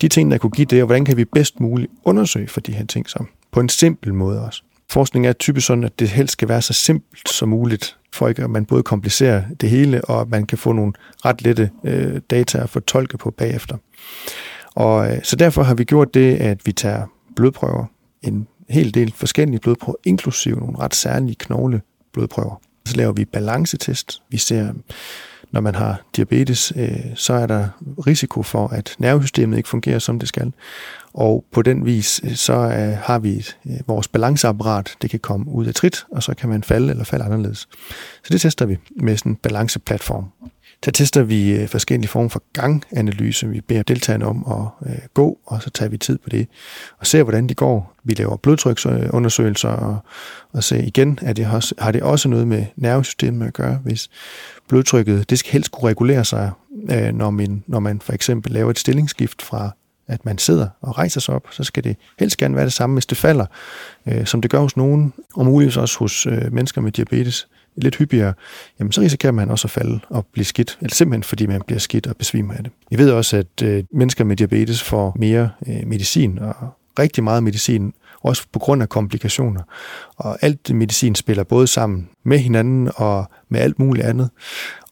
De 0.00 0.08
ting, 0.08 0.30
der 0.30 0.38
kunne 0.38 0.50
give 0.50 0.64
det, 0.64 0.82
og 0.82 0.86
hvordan 0.86 1.04
kan 1.04 1.16
vi 1.16 1.24
bedst 1.24 1.60
muligt 1.60 1.92
undersøge 2.04 2.48
for 2.48 2.60
de 2.60 2.72
her 2.72 2.86
ting 2.86 3.10
så 3.10 3.24
på 3.52 3.60
en 3.60 3.68
simpel 3.68 4.14
måde 4.14 4.44
også. 4.44 4.62
Forskning 4.90 5.26
er 5.26 5.32
typisk 5.32 5.66
sådan, 5.66 5.84
at 5.84 5.98
det 5.98 6.08
helst 6.08 6.32
skal 6.32 6.48
være 6.48 6.62
så 6.62 6.72
simpelt 6.72 7.28
som 7.28 7.48
muligt, 7.48 7.96
for 8.12 8.28
ikke 8.28 8.44
at 8.44 8.50
man 8.50 8.64
både 8.64 8.82
komplicerer 8.82 9.42
det 9.60 9.70
hele, 9.70 10.04
og 10.04 10.20
at 10.20 10.28
man 10.28 10.46
kan 10.46 10.58
få 10.58 10.72
nogle 10.72 10.92
ret 11.24 11.42
lette 11.42 11.70
øh, 11.84 12.20
data 12.30 12.58
at 12.58 12.70
fortolke 12.70 13.18
på 13.18 13.30
bagefter. 13.30 13.76
Og 14.74 15.12
øh, 15.12 15.18
så 15.22 15.36
derfor 15.36 15.62
har 15.62 15.74
vi 15.74 15.84
gjort 15.84 16.14
det, 16.14 16.36
at 16.36 16.66
vi 16.66 16.72
tager 16.72 17.06
blodprøver, 17.36 17.84
en 18.22 18.46
hel 18.68 18.94
del 18.94 19.12
forskellige 19.16 19.60
blodprøver, 19.60 19.96
inklusive 20.04 20.56
nogle 20.56 20.78
ret 20.78 20.94
særlige 20.94 21.36
knogle 21.38 21.80
blodprøver. 22.12 22.60
Så 22.86 22.96
laver 22.96 23.12
vi 23.12 23.24
balancetest. 23.24 24.22
Vi 24.30 24.36
ser, 24.36 24.72
når 25.50 25.60
man 25.60 25.74
har 25.74 26.02
diabetes, 26.16 26.72
øh, 26.76 27.00
så 27.14 27.32
er 27.32 27.46
der 27.46 27.68
risiko 28.06 28.42
for, 28.42 28.68
at 28.68 28.94
nervesystemet 28.98 29.56
ikke 29.56 29.68
fungerer, 29.68 29.98
som 29.98 30.18
det 30.18 30.28
skal. 30.28 30.52
Og 31.12 31.44
på 31.52 31.62
den 31.62 31.84
vis, 31.84 32.20
øh, 32.24 32.34
så 32.34 32.52
øh, 32.52 32.98
har 33.02 33.18
vi 33.18 33.30
et, 33.30 33.56
øh, 33.66 33.72
vores 33.86 34.08
balanceapparat, 34.08 34.96
det 35.02 35.10
kan 35.10 35.20
komme 35.20 35.50
ud 35.50 35.66
af 35.66 35.74
trit, 35.74 36.04
og 36.12 36.22
så 36.22 36.34
kan 36.34 36.48
man 36.48 36.62
falde 36.62 36.90
eller 36.90 37.04
falde 37.04 37.24
anderledes. 37.24 37.58
Så 38.24 38.28
det 38.30 38.40
tester 38.40 38.66
vi 38.66 38.78
med 38.96 39.16
sådan 39.16 39.32
en 39.32 39.36
balanceplatform. 39.36 40.24
Der 40.84 40.90
tester 40.90 41.22
vi 41.22 41.50
øh, 41.50 41.68
forskellige 41.68 42.08
former 42.08 42.28
for 42.28 42.42
ganganalyse. 42.52 43.48
Vi 43.48 43.60
beder 43.60 43.82
deltagerne 43.82 44.26
om 44.26 44.44
at 44.50 44.90
øh, 44.90 44.98
gå, 45.14 45.38
og 45.46 45.62
så 45.62 45.70
tager 45.70 45.88
vi 45.88 45.98
tid 45.98 46.18
på 46.18 46.28
det 46.28 46.48
og 46.98 47.06
ser, 47.06 47.22
hvordan 47.22 47.48
de 47.48 47.54
går. 47.54 47.96
Vi 48.04 48.14
laver 48.14 48.36
blodtryksundersøgelser 48.36 49.68
og, 49.68 49.98
og 50.52 50.64
ser 50.64 50.82
igen, 50.82 51.18
at 51.22 51.36
det 51.36 51.44
har, 51.44 51.82
har 51.82 51.92
det 51.92 52.02
også 52.02 52.28
noget 52.28 52.48
med 52.48 52.66
nervesystemet 52.76 53.46
at 53.46 53.54
gøre, 53.54 53.78
hvis 53.84 54.10
blodtrykket, 54.68 55.30
det 55.30 55.38
skal 55.38 55.52
helst 55.52 55.70
kunne 55.70 55.88
regulere 55.88 56.24
sig, 56.24 56.50
når 57.12 57.30
man, 57.30 57.64
når 57.66 57.80
man 57.80 58.00
for 58.00 58.12
eksempel 58.12 58.52
laver 58.52 58.70
et 58.70 58.78
stillingsskift 58.78 59.42
fra 59.42 59.70
at 60.10 60.24
man 60.24 60.38
sidder 60.38 60.68
og 60.80 60.98
rejser 60.98 61.20
sig 61.20 61.34
op, 61.34 61.46
så 61.50 61.64
skal 61.64 61.84
det 61.84 61.96
helst 62.18 62.36
gerne 62.36 62.56
være 62.56 62.64
det 62.64 62.72
samme, 62.72 62.94
hvis 62.94 63.06
det 63.06 63.18
falder, 63.18 63.46
øh, 64.06 64.26
som 64.26 64.40
det 64.40 64.50
gør 64.50 64.58
hos 64.58 64.76
nogen, 64.76 65.12
og 65.34 65.44
muligvis 65.46 65.76
også 65.76 65.98
hos 65.98 66.26
øh, 66.26 66.52
mennesker 66.52 66.80
med 66.80 66.92
diabetes 66.92 67.48
lidt 67.76 67.96
hyppigere, 67.96 68.32
jamen 68.78 68.92
så 68.92 69.00
risikerer 69.00 69.32
man 69.32 69.50
også 69.50 69.66
at 69.66 69.70
falde 69.70 70.00
og 70.08 70.26
blive 70.32 70.44
skidt, 70.44 70.78
eller 70.80 70.94
simpelthen 70.94 71.22
fordi 71.22 71.46
man 71.46 71.62
bliver 71.66 71.78
skidt 71.78 72.06
og 72.06 72.16
besvimer 72.16 72.54
af 72.54 72.64
det. 72.64 72.72
Vi 72.90 72.98
ved 72.98 73.10
også, 73.10 73.36
at 73.36 73.62
øh, 73.62 73.84
mennesker 73.92 74.24
med 74.24 74.36
diabetes 74.36 74.82
får 74.82 75.16
mere 75.18 75.50
øh, 75.66 75.86
medicin, 75.86 76.38
og 76.38 76.54
rigtig 76.98 77.24
meget 77.24 77.42
medicin 77.42 77.92
også 78.20 78.46
på 78.52 78.58
grund 78.58 78.82
af 78.82 78.88
komplikationer. 78.88 79.62
Og 80.16 80.38
alt 80.40 80.74
medicin 80.74 81.14
spiller 81.14 81.44
både 81.44 81.66
sammen 81.66 82.08
med 82.24 82.38
hinanden 82.38 82.90
og 82.96 83.30
med 83.48 83.60
alt 83.60 83.78
muligt 83.78 84.06
andet, 84.06 84.30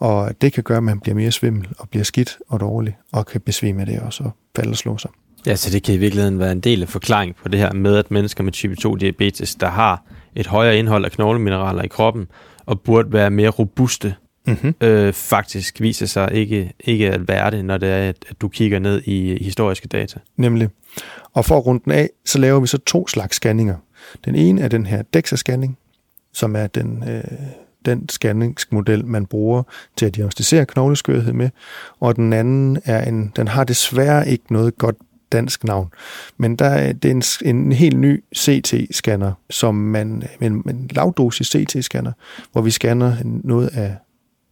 og 0.00 0.40
det 0.40 0.52
kan 0.52 0.62
gøre, 0.62 0.78
at 0.78 0.84
man 0.84 1.00
bliver 1.00 1.14
mere 1.14 1.30
svimmel 1.30 1.68
og 1.78 1.88
bliver 1.88 2.04
skidt 2.04 2.38
og 2.48 2.60
dårlig, 2.60 2.96
og 3.12 3.26
kan 3.26 3.40
besvime 3.40 3.80
af 3.80 3.86
det 3.86 4.00
også 4.00 4.24
og 4.24 4.30
falde 4.56 4.70
og 4.70 4.76
slå 4.76 4.98
sig. 4.98 5.10
Ja, 5.46 5.56
så 5.56 5.70
det 5.70 5.82
kan 5.82 5.94
i 5.94 5.98
virkeligheden 5.98 6.38
være 6.38 6.52
en 6.52 6.60
del 6.60 6.82
af 6.82 6.88
forklaring 6.88 7.36
på 7.42 7.48
det 7.48 7.60
her 7.60 7.72
med, 7.72 7.96
at 7.96 8.10
mennesker 8.10 8.44
med 8.44 8.52
type 8.52 8.76
2 8.76 8.94
diabetes, 8.94 9.54
der 9.54 9.68
har 9.68 10.02
et 10.36 10.46
højere 10.46 10.78
indhold 10.78 11.04
af 11.04 11.10
knoglemineraler 11.10 11.82
i 11.82 11.88
kroppen, 11.88 12.26
og 12.66 12.80
burde 12.80 13.12
være 13.12 13.30
mere 13.30 13.48
robuste, 13.48 14.14
mm-hmm. 14.48 14.74
øh, 14.80 15.12
faktisk 15.12 15.80
viser 15.80 16.06
sig 16.06 16.32
ikke, 16.32 16.72
ikke 16.80 17.10
at 17.10 17.28
være 17.28 17.50
det, 17.50 17.64
når 17.64 17.78
det 17.78 17.88
er, 17.88 18.08
at 18.08 18.16
du 18.40 18.48
kigger 18.48 18.78
ned 18.78 19.02
i 19.04 19.44
historiske 19.44 19.88
data. 19.88 20.18
Nemlig. 20.36 20.68
Og 21.34 21.44
for 21.44 21.56
at 21.56 21.66
runde 21.66 21.84
den 21.84 21.92
af, 21.92 22.10
så 22.24 22.38
laver 22.38 22.60
vi 22.60 22.66
så 22.66 22.78
to 22.78 23.08
slags 23.08 23.36
scanninger. 23.36 23.76
Den 24.24 24.34
ene 24.34 24.60
er 24.60 24.68
den 24.68 24.86
her 24.86 25.02
DEXA-scanning, 25.16 25.78
som 26.32 26.56
er 26.56 26.66
den, 26.66 27.04
øh, 27.08 27.22
den 27.84 28.08
scanningsmodel, 28.08 29.04
man 29.04 29.26
bruger 29.26 29.62
til 29.96 30.06
at 30.06 30.14
diagnostisere 30.14 30.66
knogleskørhed 30.66 31.32
med, 31.32 31.50
og 32.00 32.16
den 32.16 32.32
anden 32.32 32.78
er 32.84 33.08
en, 33.08 33.32
den 33.36 33.48
har 33.48 33.64
desværre 33.64 34.28
ikke 34.28 34.44
noget 34.52 34.78
godt 34.78 34.96
dansk 35.32 35.64
navn. 35.64 35.88
Men 36.36 36.56
der 36.56 36.64
er, 36.64 36.92
det 36.92 37.10
er 37.10 37.42
en, 37.44 37.56
en 37.56 37.72
helt 37.72 37.98
ny 37.98 38.24
CT-scanner, 38.36 39.32
som 39.50 39.74
man, 39.74 40.22
en, 40.40 40.52
en 40.52 40.90
lavdosis 40.90 41.56
CT-scanner, 41.56 42.12
hvor 42.52 42.62
vi 42.62 42.70
scanner 42.70 43.16
noget 43.24 43.68
af 43.68 43.96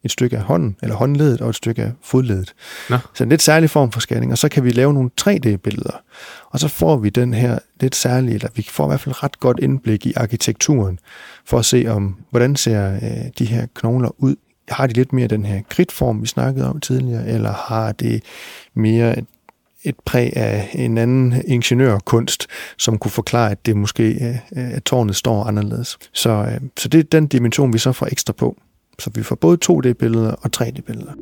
et 0.07 0.13
stykke 0.13 0.37
af 0.37 0.43
hånden, 0.43 0.77
eller 0.83 0.97
håndledet 0.97 1.41
og 1.41 1.49
et 1.49 1.55
stykke 1.55 1.83
af 1.83 1.93
fodledet. 2.03 2.55
Nå. 2.91 2.97
Så 3.15 3.25
en 3.25 3.31
lidt 3.31 3.43
særlig 3.43 3.71
form 3.71 3.93
for 3.93 4.01
scanning, 4.01 4.33
og 4.33 4.39
så 4.39 4.49
kan 4.49 4.65
vi 4.65 4.71
lave 4.71 4.95
nogle 4.95 5.11
3D-billeder. 5.21 6.03
Og 6.51 6.61
så 6.61 6.69
får 6.69 6.97
vi 6.97 7.11
den 7.11 7.35
her 7.35 7.59
lidt 7.81 7.97
særlige, 7.97 8.35
eller 8.35 8.49
vi 8.55 8.67
får 8.71 8.85
i 8.85 8.89
hvert 8.89 9.01
fald 9.01 9.23
ret 9.23 9.41
godt 9.41 9.59
indblik 9.63 10.07
i 10.07 10.13
arkitekturen, 10.17 10.99
for 11.47 11.59
at 11.59 11.65
se 11.65 11.87
om, 11.89 12.17
hvordan 12.31 12.57
ser 12.57 12.95
øh, 12.95 13.31
de 13.39 13.45
her 13.45 13.67
knogler 13.75 14.11
ud. 14.19 14.37
Har 14.69 14.87
de 14.87 14.93
lidt 14.93 15.13
mere 15.13 15.27
den 15.27 15.45
her 15.45 15.63
kridtform, 15.69 16.23
vi 16.23 16.27
snakkede 16.27 16.69
om 16.71 16.81
tidligere, 16.81 17.29
eller 17.29 17.53
har 17.53 17.93
det 17.93 18.23
mere 18.75 19.19
et 19.19 19.25
et 19.87 19.95
præg 20.05 20.37
af 20.37 20.71
en 20.73 20.99
anden 20.99 21.43
ingeniørkunst, 21.47 22.47
som 22.77 22.99
kunne 22.99 23.11
forklare, 23.11 23.51
at 23.51 23.67
det 23.67 23.77
måske 23.77 24.13
øh, 24.13 24.37
at 24.53 24.83
tårnet 24.83 25.17
står 25.17 25.45
anderledes. 25.45 25.99
Så, 26.13 26.31
øh, 26.31 26.61
så 26.77 26.89
det 26.89 27.01
er 27.01 27.05
den 27.05 27.27
dimension, 27.27 27.73
vi 27.73 27.79
så 27.79 27.93
får 27.93 28.07
ekstra 28.07 28.33
på. 28.33 28.57
Så 28.99 29.11
vi 29.15 29.23
får 29.23 29.37
både 29.37 29.59
2D-billeder 29.65 30.31
og 30.33 30.51
3D-billeder. 30.57 31.13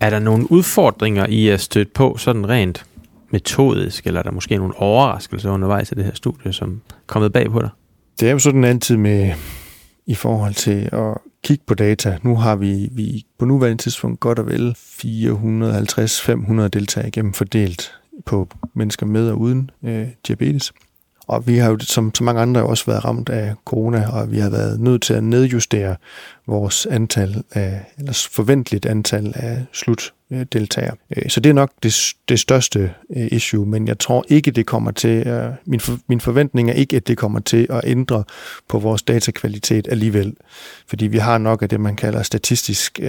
Er 0.00 0.10
der 0.10 0.18
nogle 0.18 0.52
udfordringer 0.52 1.26
i 1.26 1.48
at 1.48 1.60
støtte 1.60 1.92
på 1.94 2.16
sådan 2.16 2.48
rent 2.48 2.86
metodisk, 3.30 4.06
eller 4.06 4.20
er 4.20 4.22
der 4.22 4.30
måske 4.30 4.56
nogle 4.56 4.76
overraskelser 4.76 5.50
undervejs 5.50 5.92
i 5.92 5.94
det 5.94 6.04
her 6.04 6.14
studie, 6.14 6.52
som 6.52 6.80
er 6.90 6.94
kommet 7.06 7.32
bag 7.32 7.50
på 7.50 7.60
dig? 7.60 7.70
Det 8.20 8.28
er 8.28 8.32
jo 8.32 8.38
sådan 8.38 8.64
altid 8.64 8.96
med 8.96 9.32
i 10.06 10.14
forhold 10.14 10.54
til 10.54 10.88
at 10.92 11.14
kigge 11.44 11.64
på 11.66 11.74
data. 11.74 12.18
Nu 12.22 12.36
har 12.36 12.56
vi, 12.56 12.88
vi 12.92 13.26
på 13.38 13.44
nuværende 13.44 13.82
tidspunkt 13.82 14.20
godt 14.20 14.38
og 14.38 14.46
vel 14.46 14.76
450-500 14.78 16.68
deltagere 16.68 17.08
igennem 17.08 17.32
fordelt 17.32 17.92
på 18.26 18.48
mennesker 18.74 19.06
med 19.06 19.30
og 19.30 19.40
uden 19.40 19.70
øh, 19.82 20.08
diabetes. 20.26 20.72
Og 21.26 21.46
vi 21.46 21.58
har 21.58 21.70
jo 21.70 21.78
som 21.78 22.14
så 22.14 22.24
mange 22.24 22.40
andre 22.40 22.62
også 22.62 22.86
været 22.86 23.04
ramt 23.04 23.28
af 23.28 23.54
corona, 23.64 24.08
og 24.12 24.30
vi 24.30 24.38
har 24.38 24.50
været 24.50 24.80
nødt 24.80 25.02
til 25.02 25.14
at 25.14 25.24
nedjustere 25.24 25.96
vores 26.46 26.86
antal 26.86 27.42
af, 27.52 27.84
eller 27.98 28.28
forventeligt 28.30 28.86
antal 28.86 29.32
af 29.36 29.64
slut 29.72 30.12
Øh, 30.34 30.46
deltager. 30.52 30.92
Øh, 31.16 31.30
så 31.30 31.40
det 31.40 31.50
er 31.50 31.54
nok 31.54 31.72
det, 31.82 32.14
det 32.28 32.40
største 32.40 32.94
øh, 33.16 33.28
issue, 33.30 33.66
men 33.66 33.88
jeg 33.88 33.98
tror 33.98 34.24
ikke, 34.28 34.50
det 34.50 34.66
kommer 34.66 34.90
til, 34.90 35.48
min, 35.66 35.80
for, 35.80 35.98
min 36.08 36.20
forventning 36.20 36.70
er 36.70 36.74
ikke, 36.74 36.96
at 36.96 37.08
det 37.08 37.18
kommer 37.18 37.40
til 37.40 37.66
at 37.70 37.80
ændre 37.84 38.24
på 38.68 38.78
vores 38.78 39.02
datakvalitet 39.02 39.88
alligevel. 39.90 40.34
Fordi 40.86 41.06
vi 41.06 41.18
har 41.18 41.38
nok 41.38 41.62
af 41.62 41.68
det, 41.68 41.80
man 41.80 41.96
kalder 41.96 42.22
statistisk 42.22 43.00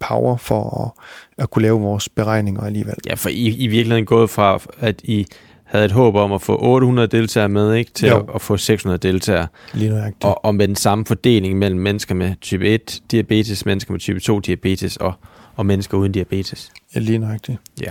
power 0.00 0.36
for 0.36 0.84
at, 0.84 1.02
at 1.42 1.50
kunne 1.50 1.62
lave 1.62 1.80
vores 1.80 2.08
beregninger 2.08 2.62
alligevel. 2.62 2.94
Ja, 3.06 3.14
for 3.14 3.28
I, 3.28 3.46
I 3.46 3.66
virkeligheden 3.66 4.06
gået 4.06 4.30
fra, 4.30 4.60
at 4.80 5.00
I 5.04 5.26
havde 5.66 5.84
et 5.84 5.92
håb 5.92 6.14
om 6.14 6.32
at 6.32 6.42
få 6.42 6.58
800 6.62 7.08
deltagere 7.08 7.48
med, 7.48 7.74
ikke, 7.74 7.90
til 7.90 8.06
at, 8.06 8.22
at 8.34 8.42
få 8.42 8.56
600 8.56 8.98
deltagere. 8.98 9.46
Lige 9.74 9.90
nøjagtigt. 9.90 10.24
Og, 10.24 10.44
og 10.44 10.54
med 10.54 10.68
den 10.68 10.76
samme 10.76 11.06
fordeling 11.06 11.58
mellem 11.58 11.80
mennesker 11.80 12.14
med 12.14 12.34
type 12.40 12.68
1 12.68 13.02
diabetes, 13.10 13.66
mennesker 13.66 13.92
med 13.92 14.00
type 14.00 14.20
2 14.20 14.40
diabetes 14.40 14.96
og, 14.96 15.12
og 15.56 15.66
mennesker 15.66 15.98
uden 15.98 16.12
diabetes. 16.12 16.70
Ja, 16.94 17.00
lige 17.00 17.18
nøjagtigt. 17.18 17.58
Ja. 17.80 17.90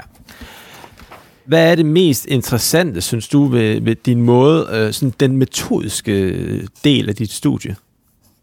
Hvad 1.46 1.72
er 1.72 1.76
det 1.76 1.86
mest 1.86 2.26
interessante, 2.26 3.02
synes 3.02 3.28
du, 3.28 3.46
ved, 3.46 3.82
ved 3.82 3.96
din 3.96 4.22
måde, 4.22 4.68
øh, 4.72 4.94
sådan 4.94 5.14
den 5.20 5.38
metodiske 5.38 6.68
del 6.84 7.10
af 7.10 7.16
dit 7.16 7.32
studie? 7.32 7.76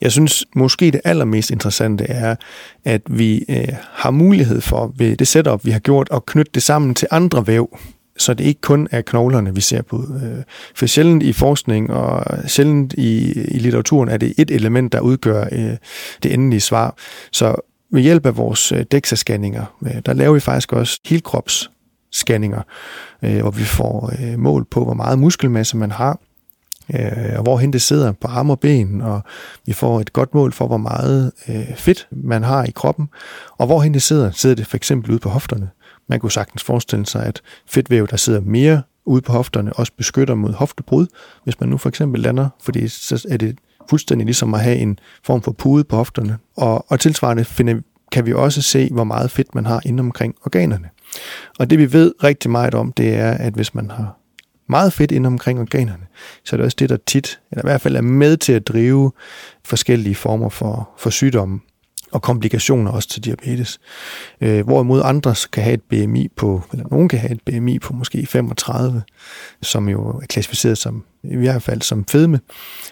Jeg 0.01 0.13
synes 0.13 0.45
måske 0.55 0.91
det 0.91 1.01
allermest 1.05 1.51
interessante 1.51 2.05
er, 2.05 2.37
at 2.85 3.03
vi 3.11 3.45
øh, 3.49 3.69
har 3.93 4.11
mulighed 4.11 4.61
for 4.61 4.93
ved 4.97 5.17
det 5.17 5.29
setup, 5.29 5.65
vi 5.65 5.71
har 5.71 5.79
gjort, 5.79 6.09
at 6.13 6.27
knytte 6.27 6.51
det 6.55 6.63
sammen 6.63 6.95
til 6.95 7.09
andre 7.11 7.47
væv 7.47 7.79
så 8.23 8.35
det 8.35 8.45
ikke 8.45 8.61
kun 8.61 8.89
er 8.91 9.01
knoglerne, 9.01 9.55
vi 9.55 9.61
ser 9.61 9.83
på. 9.83 9.97
Øh, 9.97 10.43
for 10.75 10.87
sjældent 10.87 11.23
i 11.23 11.33
forskning 11.33 11.91
og 11.91 12.25
sjældent 12.49 12.93
i, 12.93 13.33
i 13.33 13.59
litteraturen 13.59 14.09
er 14.09 14.17
det 14.17 14.35
et 14.39 14.51
element, 14.51 14.93
der 14.93 15.01
udgør 15.01 15.45
øh, 15.53 15.77
det 16.23 16.35
endelige 16.35 16.61
svar. 16.61 16.97
Så 17.33 17.55
ved 17.91 18.03
hjælp 18.03 18.27
af 18.27 18.37
vores 18.37 18.73
øh, 18.73 18.85
DEXA-scanninger, 18.95 19.65
øh, 19.87 20.03
der 20.07 20.13
laver 20.13 20.35
vi 20.35 20.41
faktisk 20.41 20.73
også 20.73 21.01
helkropsscanninger, 21.07 22.63
hvor 23.21 23.51
vi 23.51 23.63
får 23.63 24.13
mål 24.37 24.65
på, 24.71 24.85
hvor 24.85 24.95
meget 24.95 25.19
muskelmasse 25.19 25.77
man 25.77 25.91
har, 25.91 26.21
og 27.37 27.43
hvorhen 27.43 27.73
det 27.73 27.83
sidder 27.83 28.13
på 28.13 28.29
arme 28.29 28.53
og 28.53 28.61
ben, 28.61 29.01
og 29.01 29.21
vi 29.67 29.73
får 29.73 30.01
et 30.01 30.13
godt 30.13 30.35
mål 30.35 30.53
for, 30.53 30.67
hvor 30.67 30.77
meget 30.77 31.33
fedt 31.77 32.07
man 32.11 32.43
har 32.43 32.65
i 32.65 32.71
kroppen, 32.71 33.09
og 33.59 33.67
hvorhen 33.67 33.95
det 33.95 34.03
sidder. 34.03 34.31
Sidder 34.31 34.57
det 34.57 34.67
for 34.67 34.77
eksempel 34.77 35.11
ude 35.11 35.19
på 35.19 35.29
hofterne? 35.29 35.69
Man 36.09 36.21
kunne 36.21 36.33
sagtens 36.33 36.63
forestille 36.63 37.07
sig, 37.07 37.27
at 37.27 37.43
fedtvæv, 37.67 38.09
der 38.09 38.17
sidder 38.17 38.41
mere 38.41 38.83
ude 39.05 39.23
på 39.23 39.33
hofterne, 39.33 39.73
også 39.73 39.93
beskytter 39.97 40.35
mod 40.35 40.53
hoftebrud, 40.53 41.07
hvis 41.45 41.61
man 41.61 41.69
nu 41.69 41.79
for 41.79 41.89
eksempel 41.89 42.21
lander, 42.21 42.49
fordi 42.63 42.89
så 42.89 43.27
er 43.31 43.37
det 43.37 43.59
fuldstændig 43.91 44.25
ligesom 44.25 44.55
at 44.55 44.61
have 44.61 44.77
en 44.77 44.99
form 45.25 45.43
for 45.43 45.53
pude 45.53 45.85
på 45.85 45.97
hofterne. 45.97 46.39
Og, 46.57 46.91
og 46.91 47.01
tilsvarende 47.01 47.45
finder, 47.45 47.81
kan 48.13 48.27
vi 48.27 48.33
også 48.33 48.63
se, 48.63 48.89
hvor 48.93 49.05
meget 49.05 49.31
fedt 49.31 49.55
man 49.55 49.67
har 49.67 49.81
inde 49.85 50.01
omkring 50.01 50.35
organerne. 50.45 50.89
Og 51.59 51.71
det 51.71 51.79
vi 51.79 51.93
ved 51.93 52.15
rigtig 52.25 52.51
meget 52.51 52.75
om, 52.75 52.93
det 52.93 53.15
er, 53.15 53.31
at 53.31 53.55
hvis 53.55 53.75
man 53.75 53.91
har 53.91 54.19
meget 54.69 54.93
fedt 54.93 55.11
inde 55.11 55.27
omkring 55.27 55.61
organerne, 55.61 56.07
så 56.45 56.57
er 56.57 56.59
det 56.59 56.65
også 56.65 56.77
det, 56.81 56.89
der 56.89 56.97
tit, 57.07 57.41
eller 57.51 57.65
i 57.65 57.67
hvert 57.67 57.81
fald 57.81 57.97
er 57.97 58.01
med 58.01 58.37
til 58.37 58.53
at 58.53 58.67
drive 58.67 59.13
forskellige 59.65 60.15
former 60.15 60.49
for, 60.49 60.91
for 60.99 61.11
sygdomme 61.11 61.61
og 62.13 62.23
komplikationer 62.23 62.91
også 62.91 63.09
til 63.09 63.25
diabetes. 63.25 63.81
Øh, 64.41 64.65
hvorimod 64.65 65.03
andre 65.05 65.35
kan 65.53 65.63
have 65.63 65.75
et 65.75 65.83
BMI 65.83 66.29
på, 66.37 66.63
eller 66.73 66.87
nogen 66.91 67.09
kan 67.09 67.19
have 67.19 67.33
et 67.33 67.41
BMI 67.43 67.79
på 67.79 67.93
måske 67.93 68.27
35, 68.27 69.03
som 69.63 69.89
jo 69.89 70.09
er 70.09 70.27
klassificeret 70.27 70.79
som, 70.79 71.05
i 71.25 71.37
hvert 71.37 71.63
fald 71.63 71.83
som 71.83 72.05
fedme, 72.05 72.41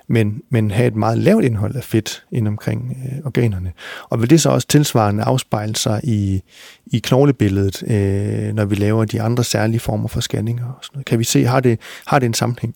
men, 0.09 0.43
men 0.51 0.71
have 0.71 0.89
et 0.89 0.97
meget 0.97 1.19
lavt 1.19 1.45
indhold 1.45 1.77
af 1.77 1.85
fedt 1.85 2.25
ind 2.33 2.49
omkring 2.49 2.97
øh, 3.05 3.19
organerne. 3.27 3.73
Og 4.11 4.21
vil 4.21 4.31
det 4.31 4.41
så 4.41 4.51
også 4.51 4.69
tilsvarende 4.69 5.23
afspejle 5.23 5.77
sig 5.77 6.01
i, 6.05 6.43
i 6.87 6.99
knoglebilledet, 6.99 7.83
øh, 7.83 8.55
når 8.55 8.65
vi 8.65 8.75
laver 8.75 9.05
de 9.05 9.23
andre 9.23 9.45
særlige 9.45 9.81
former 9.81 10.09
for 10.09 10.21
scanninger 10.21 10.65
og 10.65 10.79
sådan 10.83 10.97
noget? 10.97 11.07
Kan 11.07 11.19
vi 11.19 11.25
se, 11.25 11.45
har 11.45 11.61
det, 11.61 11.81
har 12.07 12.19
det 12.19 12.27
en 12.27 12.35
sammenhæng? 12.35 12.75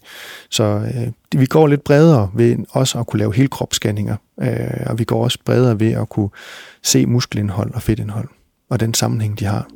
Så 0.51 0.65
øh, 0.65 1.41
vi 1.41 1.47
går 1.47 1.67
lidt 1.67 1.85
bredere 1.85 2.31
ved 2.35 2.57
også 2.71 2.99
at 2.99 3.07
kunne 3.07 3.19
lave 3.19 3.35
helkropsscanninger, 3.35 4.17
øh, 4.41 4.87
og 4.87 4.99
vi 4.99 5.05
går 5.05 5.25
også 5.25 5.39
bredere 5.45 5.81
ved 5.81 5.93
at 5.93 6.09
kunne 6.09 6.29
se 6.83 7.07
muskelindhold 7.07 7.75
og 7.75 7.83
fedtindhold, 7.83 8.29
og 8.71 8.81
den 8.81 8.95
sammenhæng, 8.95 9.39
de 9.39 9.45
har. 9.45 9.69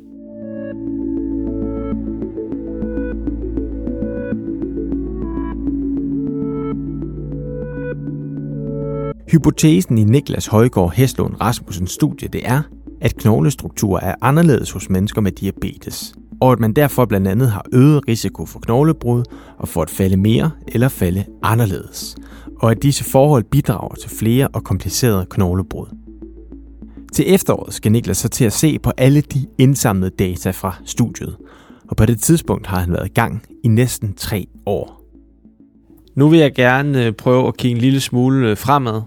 Hypotesen 9.31 9.97
i 9.97 10.03
Niklas 10.03 10.47
Højgaard 10.47 10.93
Heslund 10.95 11.41
Rasmussens 11.41 11.91
studie 11.91 12.27
det 12.27 12.41
er, 12.43 12.61
at 13.01 13.15
knoglestrukturer 13.15 13.99
er 13.99 14.15
anderledes 14.21 14.71
hos 14.71 14.89
mennesker 14.89 15.21
med 15.21 15.31
diabetes, 15.31 16.13
og 16.41 16.51
at 16.51 16.59
man 16.59 16.73
derfor 16.73 17.05
blandt 17.05 17.27
andet 17.27 17.51
har 17.51 17.65
øget 17.73 18.07
risiko 18.07 18.45
for 18.45 18.59
knoglebrud 18.59 19.23
og 19.57 19.67
for 19.67 19.81
at 19.81 19.89
falde 19.89 20.17
mere 20.17 20.51
eller 20.67 20.87
falde 20.87 21.25
anderledes, 21.43 22.15
og 22.59 22.71
at 22.71 22.83
disse 22.83 23.03
forhold 23.03 23.43
bidrager 23.43 23.95
til 23.95 24.09
flere 24.09 24.47
og 24.47 24.63
komplicerede 24.63 25.25
knoglebrud. 25.29 25.87
Til 27.13 27.33
efteråret 27.33 27.73
skal 27.73 27.91
Niklas 27.91 28.17
så 28.17 28.29
til 28.29 28.45
at 28.45 28.53
se 28.53 28.79
på 28.79 28.91
alle 28.97 29.21
de 29.21 29.47
indsamlede 29.57 30.15
data 30.19 30.51
fra 30.51 30.75
studiet, 30.85 31.37
og 31.89 31.97
på 31.97 32.05
det 32.05 32.21
tidspunkt 32.21 32.67
har 32.67 32.79
han 32.79 32.93
været 32.93 33.07
i 33.07 33.13
gang 33.13 33.43
i 33.63 33.67
næsten 33.67 34.13
tre 34.13 34.47
år. 34.65 35.01
Nu 36.15 36.27
vil 36.27 36.39
jeg 36.39 36.53
gerne 36.53 37.05
øh, 37.05 37.13
prøve 37.13 37.47
at 37.47 37.57
kigge 37.57 37.75
en 37.75 37.81
lille 37.81 37.99
smule 37.99 38.49
øh, 38.49 38.57
fremad 38.57 39.01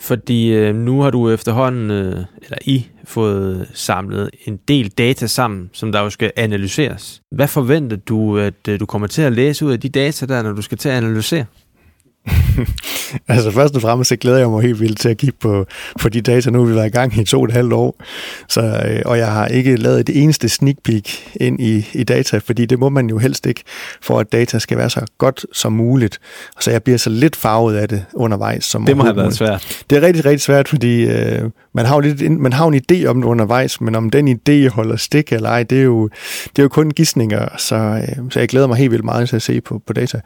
fordi 0.00 0.52
øh, 0.52 0.74
nu 0.74 1.00
har 1.00 1.10
du 1.10 1.30
efterhånden, 1.30 1.90
øh, 1.90 2.24
eller 2.42 2.58
I, 2.60 2.86
fået 3.04 3.70
samlet 3.74 4.30
en 4.46 4.56
del 4.68 4.88
data 4.88 5.26
sammen, 5.26 5.70
som 5.72 5.92
der 5.92 6.00
jo 6.00 6.10
skal 6.10 6.32
analyseres. 6.36 7.20
Hvad 7.30 7.48
forventer 7.48 7.96
du, 7.96 8.38
at 8.38 8.68
øh, 8.68 8.80
du 8.80 8.86
kommer 8.86 9.08
til 9.08 9.22
at 9.22 9.32
læse 9.32 9.66
ud 9.66 9.72
af 9.72 9.80
de 9.80 9.88
data 9.88 10.26
der, 10.26 10.42
når 10.42 10.52
du 10.52 10.62
skal 10.62 10.78
til 10.78 10.88
at 10.88 10.94
analysere? 10.94 11.44
altså 13.28 13.50
først 13.50 13.76
og 13.76 13.82
fremmest 13.82 14.08
så 14.08 14.16
glæder 14.16 14.38
jeg 14.38 14.50
mig 14.50 14.62
helt 14.62 14.80
vildt 14.80 14.98
til 15.00 15.08
at 15.08 15.16
kigge 15.16 15.36
på, 15.40 15.66
på 16.00 16.08
de 16.08 16.20
data. 16.20 16.50
Nu 16.50 16.58
har 16.58 16.66
vi 16.66 16.74
været 16.74 16.86
i 16.86 16.90
gang 16.90 17.18
i 17.18 17.24
to 17.24 17.38
og 17.38 17.44
et 17.44 17.52
halvt 17.52 17.72
år, 17.72 18.02
så, 18.48 18.60
øh, 18.60 19.02
og 19.04 19.18
jeg 19.18 19.32
har 19.32 19.46
ikke 19.46 19.76
lavet 19.76 20.06
det 20.06 20.22
eneste 20.22 20.48
sneak 20.48 20.76
peek 20.84 21.36
ind 21.40 21.60
i, 21.60 21.86
i 21.92 22.04
data, 22.04 22.38
fordi 22.38 22.66
det 22.66 22.78
må 22.78 22.88
man 22.88 23.10
jo 23.10 23.18
helst 23.18 23.46
ikke, 23.46 23.62
for 24.02 24.20
at 24.20 24.32
data 24.32 24.58
skal 24.58 24.78
være 24.78 24.90
så 24.90 25.00
godt 25.18 25.46
som 25.52 25.72
muligt. 25.72 26.18
Så 26.60 26.70
jeg 26.70 26.82
bliver 26.82 26.98
så 26.98 27.10
lidt 27.10 27.36
farvet 27.36 27.76
af 27.76 27.88
det 27.88 28.04
undervejs. 28.14 28.64
Som 28.64 28.86
det 28.86 28.96
må 28.96 29.02
have 29.02 29.16
været 29.16 29.34
svært. 29.34 29.84
Det 29.90 29.98
er 29.98 30.02
rigtig, 30.02 30.24
rigtig 30.24 30.40
svært, 30.40 30.68
fordi 30.68 31.06
øh, 31.06 31.50
man, 31.74 31.86
har 31.86 31.94
jo 31.94 32.00
lidt, 32.00 32.40
man 32.40 32.52
har 32.52 32.66
en 32.66 32.82
idé 32.92 33.06
om 33.06 33.20
det 33.20 33.28
undervejs, 33.28 33.80
men 33.80 33.94
om 33.94 34.10
den 34.10 34.28
idé 34.28 34.68
holder 34.68 34.96
stik 34.96 35.32
eller 35.32 35.48
ej, 35.48 35.62
det 35.62 35.78
er 35.78 35.82
jo, 35.82 36.08
det 36.56 36.58
er 36.58 36.62
jo 36.62 36.68
kun 36.68 36.90
gissninger, 36.90 37.48
så, 37.56 37.76
øh, 37.76 38.30
så 38.30 38.38
jeg 38.38 38.48
glæder 38.48 38.66
mig 38.66 38.76
helt 38.76 38.90
vildt 38.90 39.04
meget 39.04 39.28
til 39.28 39.36
at 39.36 39.42
se 39.42 39.60
på, 39.60 39.82
på 39.86 39.92
data. 39.92 40.20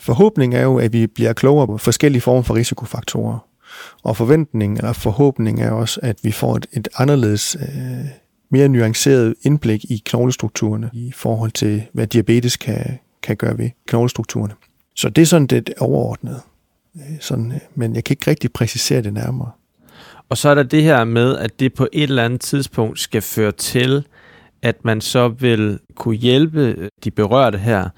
Forhåbningen 0.00 0.58
er 0.58 0.62
jo, 0.62 0.78
at 0.78 0.92
vi 0.92 1.06
bliver 1.06 1.32
klogere 1.42 1.66
på 1.66 1.78
forskellige 1.78 2.22
former 2.22 2.42
for 2.42 2.54
risikofaktorer. 2.54 3.38
Og 4.02 4.16
forventningen 4.16 4.76
eller 4.76 4.92
forhåbning 4.92 5.62
er 5.62 5.70
også, 5.70 6.00
at 6.02 6.16
vi 6.22 6.32
får 6.32 6.56
et, 6.56 6.66
et 6.72 6.88
anderledes, 6.98 7.56
øh, 7.60 8.06
mere 8.50 8.68
nuanceret 8.68 9.34
indblik 9.42 9.84
i 9.84 10.02
knoglestrukturerne 10.04 10.90
i 10.92 11.12
forhold 11.14 11.50
til, 11.50 11.82
hvad 11.92 12.06
diabetes 12.06 12.56
kan, 12.56 12.98
kan 13.22 13.36
gøre 13.36 13.58
ved 13.58 13.70
knoglestrukturerne. 13.86 14.54
Så 14.96 15.08
det 15.08 15.22
er 15.22 15.26
sådan 15.26 15.46
det 15.46 15.74
overordnede. 15.80 16.40
Øh, 16.96 17.16
sådan, 17.20 17.52
øh, 17.52 17.58
men 17.74 17.94
jeg 17.94 18.04
kan 18.04 18.14
ikke 18.14 18.30
rigtig 18.30 18.52
præcisere 18.52 19.02
det 19.02 19.12
nærmere. 19.12 19.50
Og 20.28 20.38
så 20.38 20.48
er 20.48 20.54
der 20.54 20.62
det 20.62 20.82
her 20.82 21.04
med, 21.04 21.36
at 21.36 21.60
det 21.60 21.74
på 21.74 21.88
et 21.92 22.02
eller 22.02 22.24
andet 22.24 22.40
tidspunkt 22.40 23.00
skal 23.00 23.22
føre 23.22 23.52
til, 23.52 24.04
at 24.62 24.84
man 24.84 25.00
så 25.00 25.28
vil 25.28 25.78
kunne 25.94 26.16
hjælpe 26.16 26.88
de 27.04 27.10
berørte 27.10 27.58
her 27.58 27.88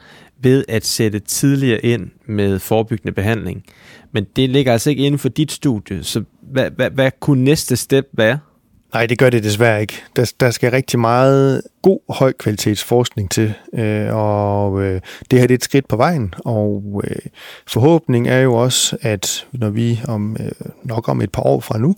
ved 0.44 0.64
at 0.68 0.86
sætte 0.86 1.18
tidligere 1.18 1.80
ind 1.80 2.10
med 2.26 2.58
forebyggende 2.58 3.12
behandling. 3.12 3.64
Men 4.12 4.26
det 4.36 4.50
ligger 4.50 4.72
altså 4.72 4.90
ikke 4.90 5.06
inden 5.06 5.18
for 5.18 5.28
dit 5.28 5.52
studie, 5.52 6.04
så 6.04 6.24
hvad, 6.40 6.70
hvad, 6.70 6.90
hvad 6.90 7.10
kunne 7.20 7.44
næste 7.44 7.76
step 7.76 8.06
være? 8.12 8.38
Nej, 8.94 9.06
det 9.06 9.18
gør 9.18 9.30
det 9.30 9.44
desværre 9.44 9.80
ikke. 9.80 10.02
Der, 10.16 10.32
der 10.40 10.50
skal 10.50 10.70
rigtig 10.70 10.98
meget 10.98 11.62
god, 11.82 12.14
højkvalitetsforskning 12.14 13.30
til, 13.30 13.54
øh, 13.74 14.14
og 14.14 14.82
øh, 14.82 15.00
det 15.30 15.38
her 15.38 15.46
det 15.46 15.54
er 15.54 15.58
et 15.58 15.64
skridt 15.64 15.88
på 15.88 15.96
vejen, 15.96 16.34
og 16.38 17.02
øh, 17.04 17.16
forhåbningen 17.66 18.32
er 18.32 18.38
jo 18.38 18.54
også, 18.54 18.96
at 19.00 19.46
når 19.52 19.70
vi 19.70 20.00
om 20.08 20.36
øh, 20.40 20.50
nok 20.82 21.08
om 21.08 21.20
et 21.20 21.32
par 21.32 21.42
år 21.42 21.60
fra 21.60 21.78
nu, 21.78 21.96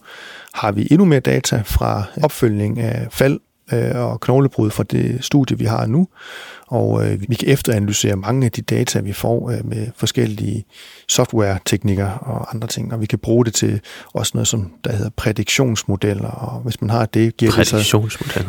har 0.55 0.73
vi 0.73 0.89
endnu 0.91 1.05
mere 1.05 1.21
data 1.21 1.63
fra 1.65 2.03
opfølgning 2.23 2.81
af 2.81 3.07
fald 3.11 3.41
øh, 3.73 3.97
og 3.97 4.21
knoglebrud 4.21 4.71
fra 4.71 4.83
det 4.83 5.25
studie, 5.25 5.59
vi 5.59 5.65
har 5.65 5.87
nu. 5.87 6.09
Og 6.67 7.07
øh, 7.07 7.21
vi 7.29 7.35
kan 7.35 7.49
efteranalysere 7.49 8.17
mange 8.17 8.45
af 8.45 8.53
de 8.53 8.63
data, 8.63 9.01
vi 9.01 9.13
får 9.13 9.51
øh, 9.51 9.67
med 9.69 9.87
forskellige 9.97 10.65
software-teknikker 11.09 12.09
og 12.09 12.55
andre 12.55 12.69
ting, 12.69 12.93
og 12.93 13.01
vi 13.01 13.07
kan 13.07 13.19
bruge 13.19 13.45
det 13.45 13.55
til 13.55 13.81
også 14.15 14.31
noget, 14.35 14.49
som 14.49 14.73
der 14.85 14.93
hedder 14.93 15.11
prædiktionsmodeller, 15.17 16.29
og 16.29 16.61
hvis 16.61 16.81
man 16.81 16.91
har 16.91 17.07
det, 17.07 17.37
giver 17.37 17.53
det 17.53 17.67
så... 17.67 17.77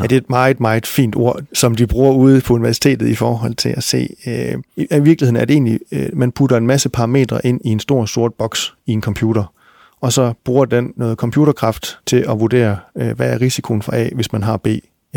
Er 0.04 0.08
det 0.08 0.18
et 0.18 0.30
meget, 0.30 0.60
meget 0.60 0.88
fint 0.88 1.16
ord, 1.16 1.42
som 1.54 1.76
de 1.76 1.88
bruger 1.88 2.14
ude 2.14 2.42
på 2.42 2.54
universitetet 2.54 3.08
i 3.08 3.16
forhold 3.16 3.56
til 3.56 3.70
at 3.70 3.84
se, 3.84 4.10
øh, 4.28 4.56
i 4.76 5.00
virkeligheden 5.00 5.36
er 5.36 5.46
det 5.46 5.54
egentlig, 5.54 5.80
øh, 5.92 6.10
man 6.14 6.32
putter 6.32 6.58
en 6.58 6.68
masse 6.68 6.90
parametre 6.90 7.46
ind 7.46 7.62
i 7.66 7.70
en 7.70 7.80
stor 7.80 8.06
sort 8.06 8.34
boks 8.34 8.74
i 8.86 8.92
en 8.92 9.02
computer, 9.02 9.54
og 10.02 10.14
så 10.14 10.34
bruger 10.46 10.66
den 10.66 10.94
noget 10.96 11.18
computerkraft 11.18 12.00
til 12.06 12.26
at 12.30 12.40
vurdere, 12.40 12.78
øh, 12.98 13.16
hvad 13.16 13.30
er 13.30 13.42
risikoen 13.42 13.82
for 13.82 13.92
A, 13.92 14.10
hvis 14.16 14.32
man 14.32 14.44
har 14.44 14.58
B 14.58 14.68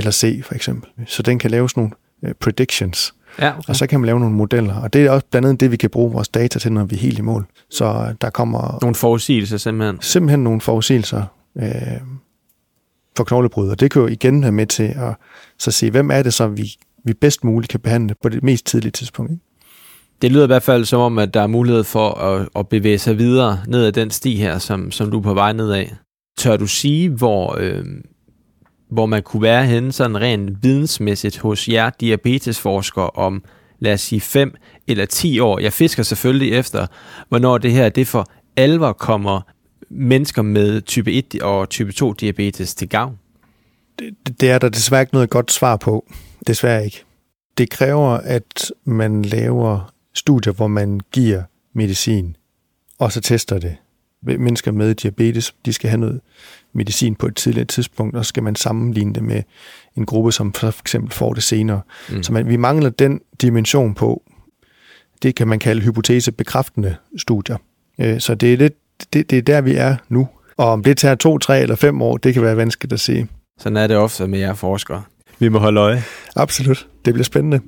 eller 0.01 0.11
C 0.11 0.45
for 0.45 0.55
eksempel. 0.55 0.91
Så 1.07 1.23
den 1.23 1.39
kan 1.39 1.51
lave 1.51 1.69
sådan 1.69 1.81
nogle 1.81 1.95
øh, 2.25 2.35
predictions. 2.35 3.15
Ja, 3.39 3.51
okay. 3.59 3.69
Og 3.69 3.77
så 3.77 3.87
kan 3.87 4.01
man 4.01 4.07
lave 4.07 4.21
nogle 4.21 4.35
modeller. 4.35 4.75
Og 4.75 4.93
det 4.93 5.07
er 5.07 5.11
også 5.11 5.27
blandt 5.31 5.49
andet 5.49 5.61
det, 5.61 5.71
vi 5.71 5.77
kan 5.77 5.91
bruge 5.91 6.13
vores 6.13 6.29
data 6.29 6.59
til, 6.59 6.73
når 6.73 6.85
vi 6.85 6.97
er 6.97 7.01
helt 7.01 7.19
i 7.19 7.23
mål. 7.23 7.47
Så 7.71 7.85
øh, 7.85 8.15
der 8.21 8.31
kommer... 8.31 8.79
Nogle 8.83 8.95
forudsigelser 8.95 9.57
simpelthen? 9.57 9.99
Simpelthen 10.01 10.45
nogle 10.45 10.61
forudsigelser 10.61 11.25
øh, 11.59 11.73
for 13.17 13.25
knoglebrud. 13.25 13.69
Og 13.69 13.81
det 13.81 13.91
kan 13.91 14.03
jo 14.03 14.09
igen 14.09 14.43
være 14.43 14.53
med 14.53 14.67
til 14.67 14.83
at 14.83 15.15
så 15.59 15.71
se, 15.71 15.91
hvem 15.91 16.11
er 16.11 16.23
det 16.23 16.35
så, 16.35 16.49
vi, 16.49 16.73
vi 17.05 17.15
bedst 17.15 17.45
muligt 17.45 17.71
kan 17.71 17.81
behandle 17.81 18.15
på 18.23 18.29
det 18.29 18.43
mest 18.43 18.67
tidlige 18.67 18.93
tidspunkt. 18.93 19.33
Ikke? 19.33 19.45
Det 20.23 20.33
lyder 20.33 20.45
i 20.45 20.47
hvert 20.47 20.63
fald 20.63 20.85
som 20.85 21.01
om, 21.01 21.19
at 21.19 21.35
der 21.35 21.41
er 21.41 21.47
mulighed 21.47 21.85
for 21.85 22.11
at, 22.11 22.49
at 22.57 22.69
bevæge 22.69 22.99
sig 22.99 23.19
videre 23.19 23.59
ned 23.67 23.85
ad 23.85 23.93
den 23.93 24.11
sti 24.11 24.37
her, 24.37 24.59
som, 24.59 24.91
som 24.91 25.11
du 25.11 25.19
er 25.19 25.23
på 25.23 25.35
vej 25.35 25.53
ned 25.53 25.71
af. 25.71 25.95
Tør 26.39 26.57
du 26.57 26.67
sige, 26.67 27.09
hvor, 27.09 27.57
øh, 27.61 27.85
hvor 28.91 29.07
man 29.07 29.23
kunne 29.23 29.43
være 29.43 29.67
henne 29.67 29.93
sådan 29.93 30.21
rent 30.21 30.63
vidensmæssigt 30.63 31.39
hos 31.39 31.69
jer 31.69 31.91
diabetesforskere 31.91 33.11
om, 33.11 33.45
lad 33.79 33.93
os 33.93 34.01
sige, 34.01 34.21
5 34.21 34.55
eller 34.87 35.07
10 35.07 35.41
år. 35.41 35.59
Jeg 35.59 35.73
fisker 35.73 36.03
selvfølgelig 36.03 36.53
efter, 36.53 36.87
hvornår 37.29 37.59
det 37.59 37.73
her 37.73 37.89
det 37.89 38.07
for 38.07 38.31
alvor 38.57 38.93
kommer 38.93 39.41
mennesker 39.91 40.43
med 40.43 40.81
type 40.83 41.13
1 41.13 41.43
og 41.43 41.69
type 41.69 41.93
2 41.93 42.13
diabetes 42.13 42.75
til 42.75 42.89
gavn. 42.89 43.19
Det, 43.99 44.41
det 44.41 44.51
er 44.51 44.59
der 44.59 44.69
desværre 44.69 45.03
ikke 45.03 45.15
noget 45.15 45.31
godt 45.31 45.53
svar 45.53 45.77
på. 45.77 46.07
Desværre 46.47 46.85
ikke. 46.85 47.05
Det 47.59 47.71
kræver, 47.71 48.09
at 48.09 48.73
man 48.85 49.23
laver 49.23 49.93
studier, 50.15 50.53
hvor 50.53 50.67
man 50.67 51.01
giver 51.13 51.43
medicin, 51.75 52.37
og 52.99 53.13
så 53.13 53.21
tester 53.21 53.59
det. 53.59 53.77
Mennesker 54.23 54.73
med 54.73 54.95
diabetes, 54.95 55.55
de 55.67 55.73
skal 55.73 55.91
have 55.91 56.01
noget 56.01 56.21
medicin 56.73 57.15
på 57.15 57.27
et 57.27 57.37
tidligere 57.37 57.67
tidspunkt, 57.67 58.17
og 58.17 58.25
så 58.25 58.29
skal 58.29 58.43
man 58.43 58.57
sammenligne 58.57 59.15
det 59.15 59.23
med 59.23 59.43
en 59.97 60.07
gruppe, 60.07 60.33
som 60.33 60.53
for 60.53 60.81
eksempel 60.81 61.13
får 61.13 61.35
det 61.35 61.43
senere. 61.43 61.81
Mm. 62.11 62.23
Så 62.23 62.33
man, 62.33 62.49
vi 62.49 62.57
mangler 62.57 62.91
den 62.91 63.21
dimension 63.43 63.95
på, 63.95 64.23
det 65.23 65.35
kan 65.35 65.49
man 65.49 65.59
kalde 65.59 65.83
hypotesebekræftende 65.83 66.97
studier. 67.17 67.57
Øh, 68.01 68.21
så 68.21 68.35
det 68.35 68.53
er, 68.53 68.57
lidt, 68.57 68.75
det, 69.13 69.31
det 69.31 69.39
er 69.39 69.43
der, 69.43 69.61
vi 69.61 69.75
er 69.75 69.97
nu. 70.09 70.29
Og 70.57 70.69
om 70.69 70.83
det 70.83 70.99
tager 70.99 71.15
to, 71.15 71.39
tre 71.39 71.61
eller 71.61 71.77
fem 71.77 72.03
år, 72.03 72.17
det 72.17 72.35
kan 72.35 72.43
være 72.43 72.57
vanskeligt 72.57 72.93
at 72.93 73.01
se. 73.01 73.27
Sådan 73.59 73.77
er 73.77 73.87
det 73.87 73.97
ofte 73.97 74.29
med 74.29 74.39
jer 74.39 74.55
forskere. 74.55 75.03
Vi 75.39 75.49
må 75.49 75.59
holde 75.59 75.81
øje. 75.81 76.03
Absolut. 76.37 76.89
Det 77.05 77.15
bliver 77.15 77.25
spændende. 77.25 77.61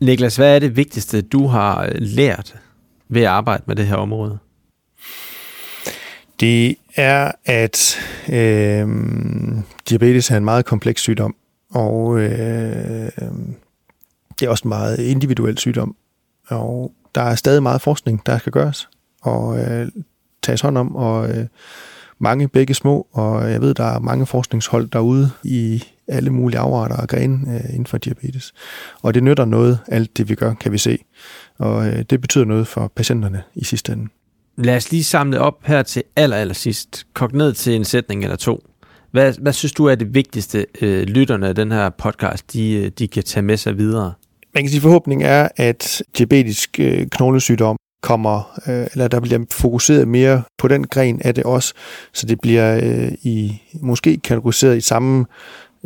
Niklas, 0.00 0.36
hvad 0.36 0.54
er 0.54 0.58
det 0.58 0.76
vigtigste, 0.76 1.22
du 1.22 1.46
har 1.46 1.82
øh, 1.82 1.90
lært 1.98 2.56
ved 3.08 3.22
at 3.22 3.28
arbejde 3.28 3.62
med 3.66 3.76
det 3.76 3.86
her 3.86 3.96
område? 3.96 4.38
Det 6.40 6.76
er, 6.96 7.32
at 7.44 7.98
øh, 8.28 8.88
diabetes 9.88 10.30
er 10.30 10.36
en 10.36 10.44
meget 10.44 10.64
kompleks 10.64 11.02
sygdom, 11.02 11.36
og 11.70 12.20
øh, 12.20 13.10
det 14.40 14.46
er 14.46 14.48
også 14.48 14.64
en 14.64 14.68
meget 14.68 14.98
individuel 14.98 15.58
sygdom. 15.58 15.96
Og 16.48 16.92
der 17.14 17.22
er 17.22 17.34
stadig 17.34 17.62
meget 17.62 17.80
forskning, 17.80 18.26
der 18.26 18.38
skal 18.38 18.52
gøres 18.52 18.88
og 19.22 19.58
øh, 19.60 19.88
tages 20.42 20.60
hånd 20.60 20.78
om, 20.78 20.96
og 20.96 21.30
øh, 21.30 21.46
mange 22.18 22.48
begge 22.48 22.74
små, 22.74 23.06
og 23.12 23.50
jeg 23.50 23.60
ved, 23.60 23.74
der 23.74 23.84
er 23.84 23.98
mange 23.98 24.26
forskningshold 24.26 24.88
derude 24.90 25.30
i 25.44 25.84
alle 26.08 26.30
mulige 26.30 26.58
afarter 26.58 26.96
og 26.96 27.08
grene 27.08 27.54
øh, 27.54 27.70
inden 27.70 27.86
for 27.86 27.98
diabetes. 27.98 28.52
Og 29.02 29.14
det 29.14 29.22
nytter 29.22 29.44
noget, 29.44 29.78
alt 29.88 30.16
det 30.16 30.28
vi 30.28 30.34
gør, 30.34 30.54
kan 30.54 30.72
vi 30.72 30.78
se. 30.78 30.98
Og 31.58 31.86
øh, 31.86 32.04
det 32.10 32.20
betyder 32.20 32.44
noget 32.44 32.66
for 32.66 32.92
patienterne 32.96 33.42
i 33.54 33.64
sidste 33.64 33.92
ende. 33.92 34.08
Lad 34.56 34.76
os 34.76 34.90
lige 34.90 35.04
samle 35.04 35.40
op 35.40 35.58
her 35.64 35.82
til 35.82 36.02
aller, 36.16 36.36
aller 36.36 36.54
sidst. 36.54 37.06
Kog 37.14 37.30
ned 37.32 37.52
til 37.52 37.74
en 37.74 37.84
sætning 37.84 38.22
eller 38.22 38.36
to. 38.36 38.64
Hvad, 39.10 39.34
hvad 39.40 39.52
synes 39.52 39.72
du 39.72 39.84
er 39.84 39.94
det 39.94 40.14
vigtigste, 40.14 40.66
øh, 40.80 41.02
lytterne 41.02 41.48
af 41.48 41.54
den 41.54 41.72
her 41.72 41.88
podcast, 41.88 42.52
de, 42.52 42.72
øh, 42.72 42.90
de 42.98 43.08
kan 43.08 43.22
tage 43.22 43.42
med 43.42 43.56
sig 43.56 43.78
videre? 43.78 44.12
Man 44.54 44.62
kan 44.62 44.70
sige, 44.70 44.80
forhåbning 44.80 45.22
er, 45.22 45.48
at 45.56 46.02
diabetisk 46.18 46.80
øh, 46.80 47.06
knoglesygdom 47.06 47.76
kommer, 48.02 48.60
øh, 48.68 48.86
eller 48.92 49.08
der 49.08 49.20
bliver 49.20 49.44
fokuseret 49.50 50.08
mere 50.08 50.42
på 50.58 50.68
den 50.68 50.86
gren 50.86 51.22
af 51.24 51.34
det 51.34 51.44
også, 51.44 51.74
så 52.12 52.26
det 52.26 52.40
bliver 52.40 52.80
øh, 52.82 53.12
i 53.22 53.62
måske 53.80 54.16
kategoriseret 54.16 54.76
i 54.76 54.80
samme 54.80 55.26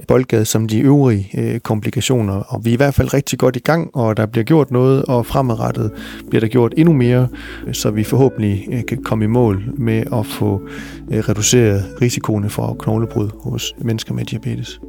boldgade 0.09 0.45
som 0.45 0.69
de 0.69 0.81
øvrige 0.81 1.31
øh, 1.39 1.61
komplikationer. 1.61 2.35
Og 2.35 2.65
vi 2.65 2.71
er 2.71 2.75
i 2.75 2.77
hvert 2.77 2.95
fald 2.95 3.15
rigtig 3.15 3.39
godt 3.39 3.57
i 3.57 3.59
gang, 3.59 3.91
og 3.97 4.17
der 4.17 4.27
bliver 4.27 4.45
gjort 4.45 4.71
noget, 4.71 5.05
og 5.05 5.27
fremadrettet 5.27 5.91
bliver 6.29 6.41
der 6.41 6.49
gjort 6.49 6.75
endnu 6.77 6.95
mere, 6.95 7.29
så 7.73 7.91
vi 7.91 8.05
forhåbentlig 8.05 8.69
øh, 8.73 8.83
kan 8.89 9.03
komme 9.03 9.25
i 9.25 9.29
mål 9.29 9.63
med 9.79 10.05
at 10.13 10.27
få 10.27 10.69
øh, 11.11 11.19
reduceret 11.19 11.85
risikoen 12.03 12.51
for 12.51 12.77
knoglebrud 12.79 13.31
hos 13.45 13.75
mennesker 13.79 14.15
med 14.15 14.25
diabetes. 14.25 14.81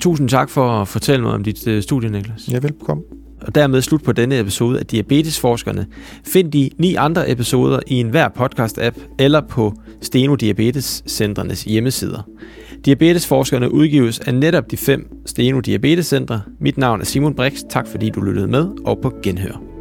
Tusind 0.00 0.28
tak 0.28 0.50
for 0.50 0.68
at 0.68 0.88
fortælle 0.88 1.24
mig 1.24 1.32
om 1.32 1.44
dit 1.44 1.66
øh, 1.66 1.82
studie, 1.82 2.10
Niklas. 2.10 2.48
Ja, 2.52 2.58
velbekomme 2.58 3.02
og 3.46 3.54
dermed 3.54 3.82
slut 3.82 4.02
på 4.02 4.12
denne 4.12 4.40
episode 4.40 4.78
af 4.78 4.86
Diabetesforskerne. 4.86 5.86
Find 6.24 6.52
de 6.52 6.70
ni 6.78 6.94
andre 6.94 7.30
episoder 7.30 7.80
i 7.86 7.94
enhver 7.94 8.28
podcast-app 8.28 9.16
eller 9.18 9.40
på 9.48 9.74
Steno 10.02 10.34
Diabetes 10.34 11.02
Centrenes 11.06 11.64
hjemmesider. 11.64 12.28
Diabetesforskerne 12.84 13.72
udgives 13.72 14.18
af 14.18 14.34
netop 14.34 14.70
de 14.70 14.76
fem 14.76 15.08
Steno 15.26 15.60
Diabetescentre. 15.60 16.40
Mit 16.60 16.78
navn 16.78 17.00
er 17.00 17.04
Simon 17.04 17.34
Brix. 17.34 17.52
Tak 17.70 17.88
fordi 17.88 18.10
du 18.10 18.20
lyttede 18.20 18.46
med, 18.46 18.68
og 18.84 18.98
på 19.02 19.12
genhør. 19.22 19.75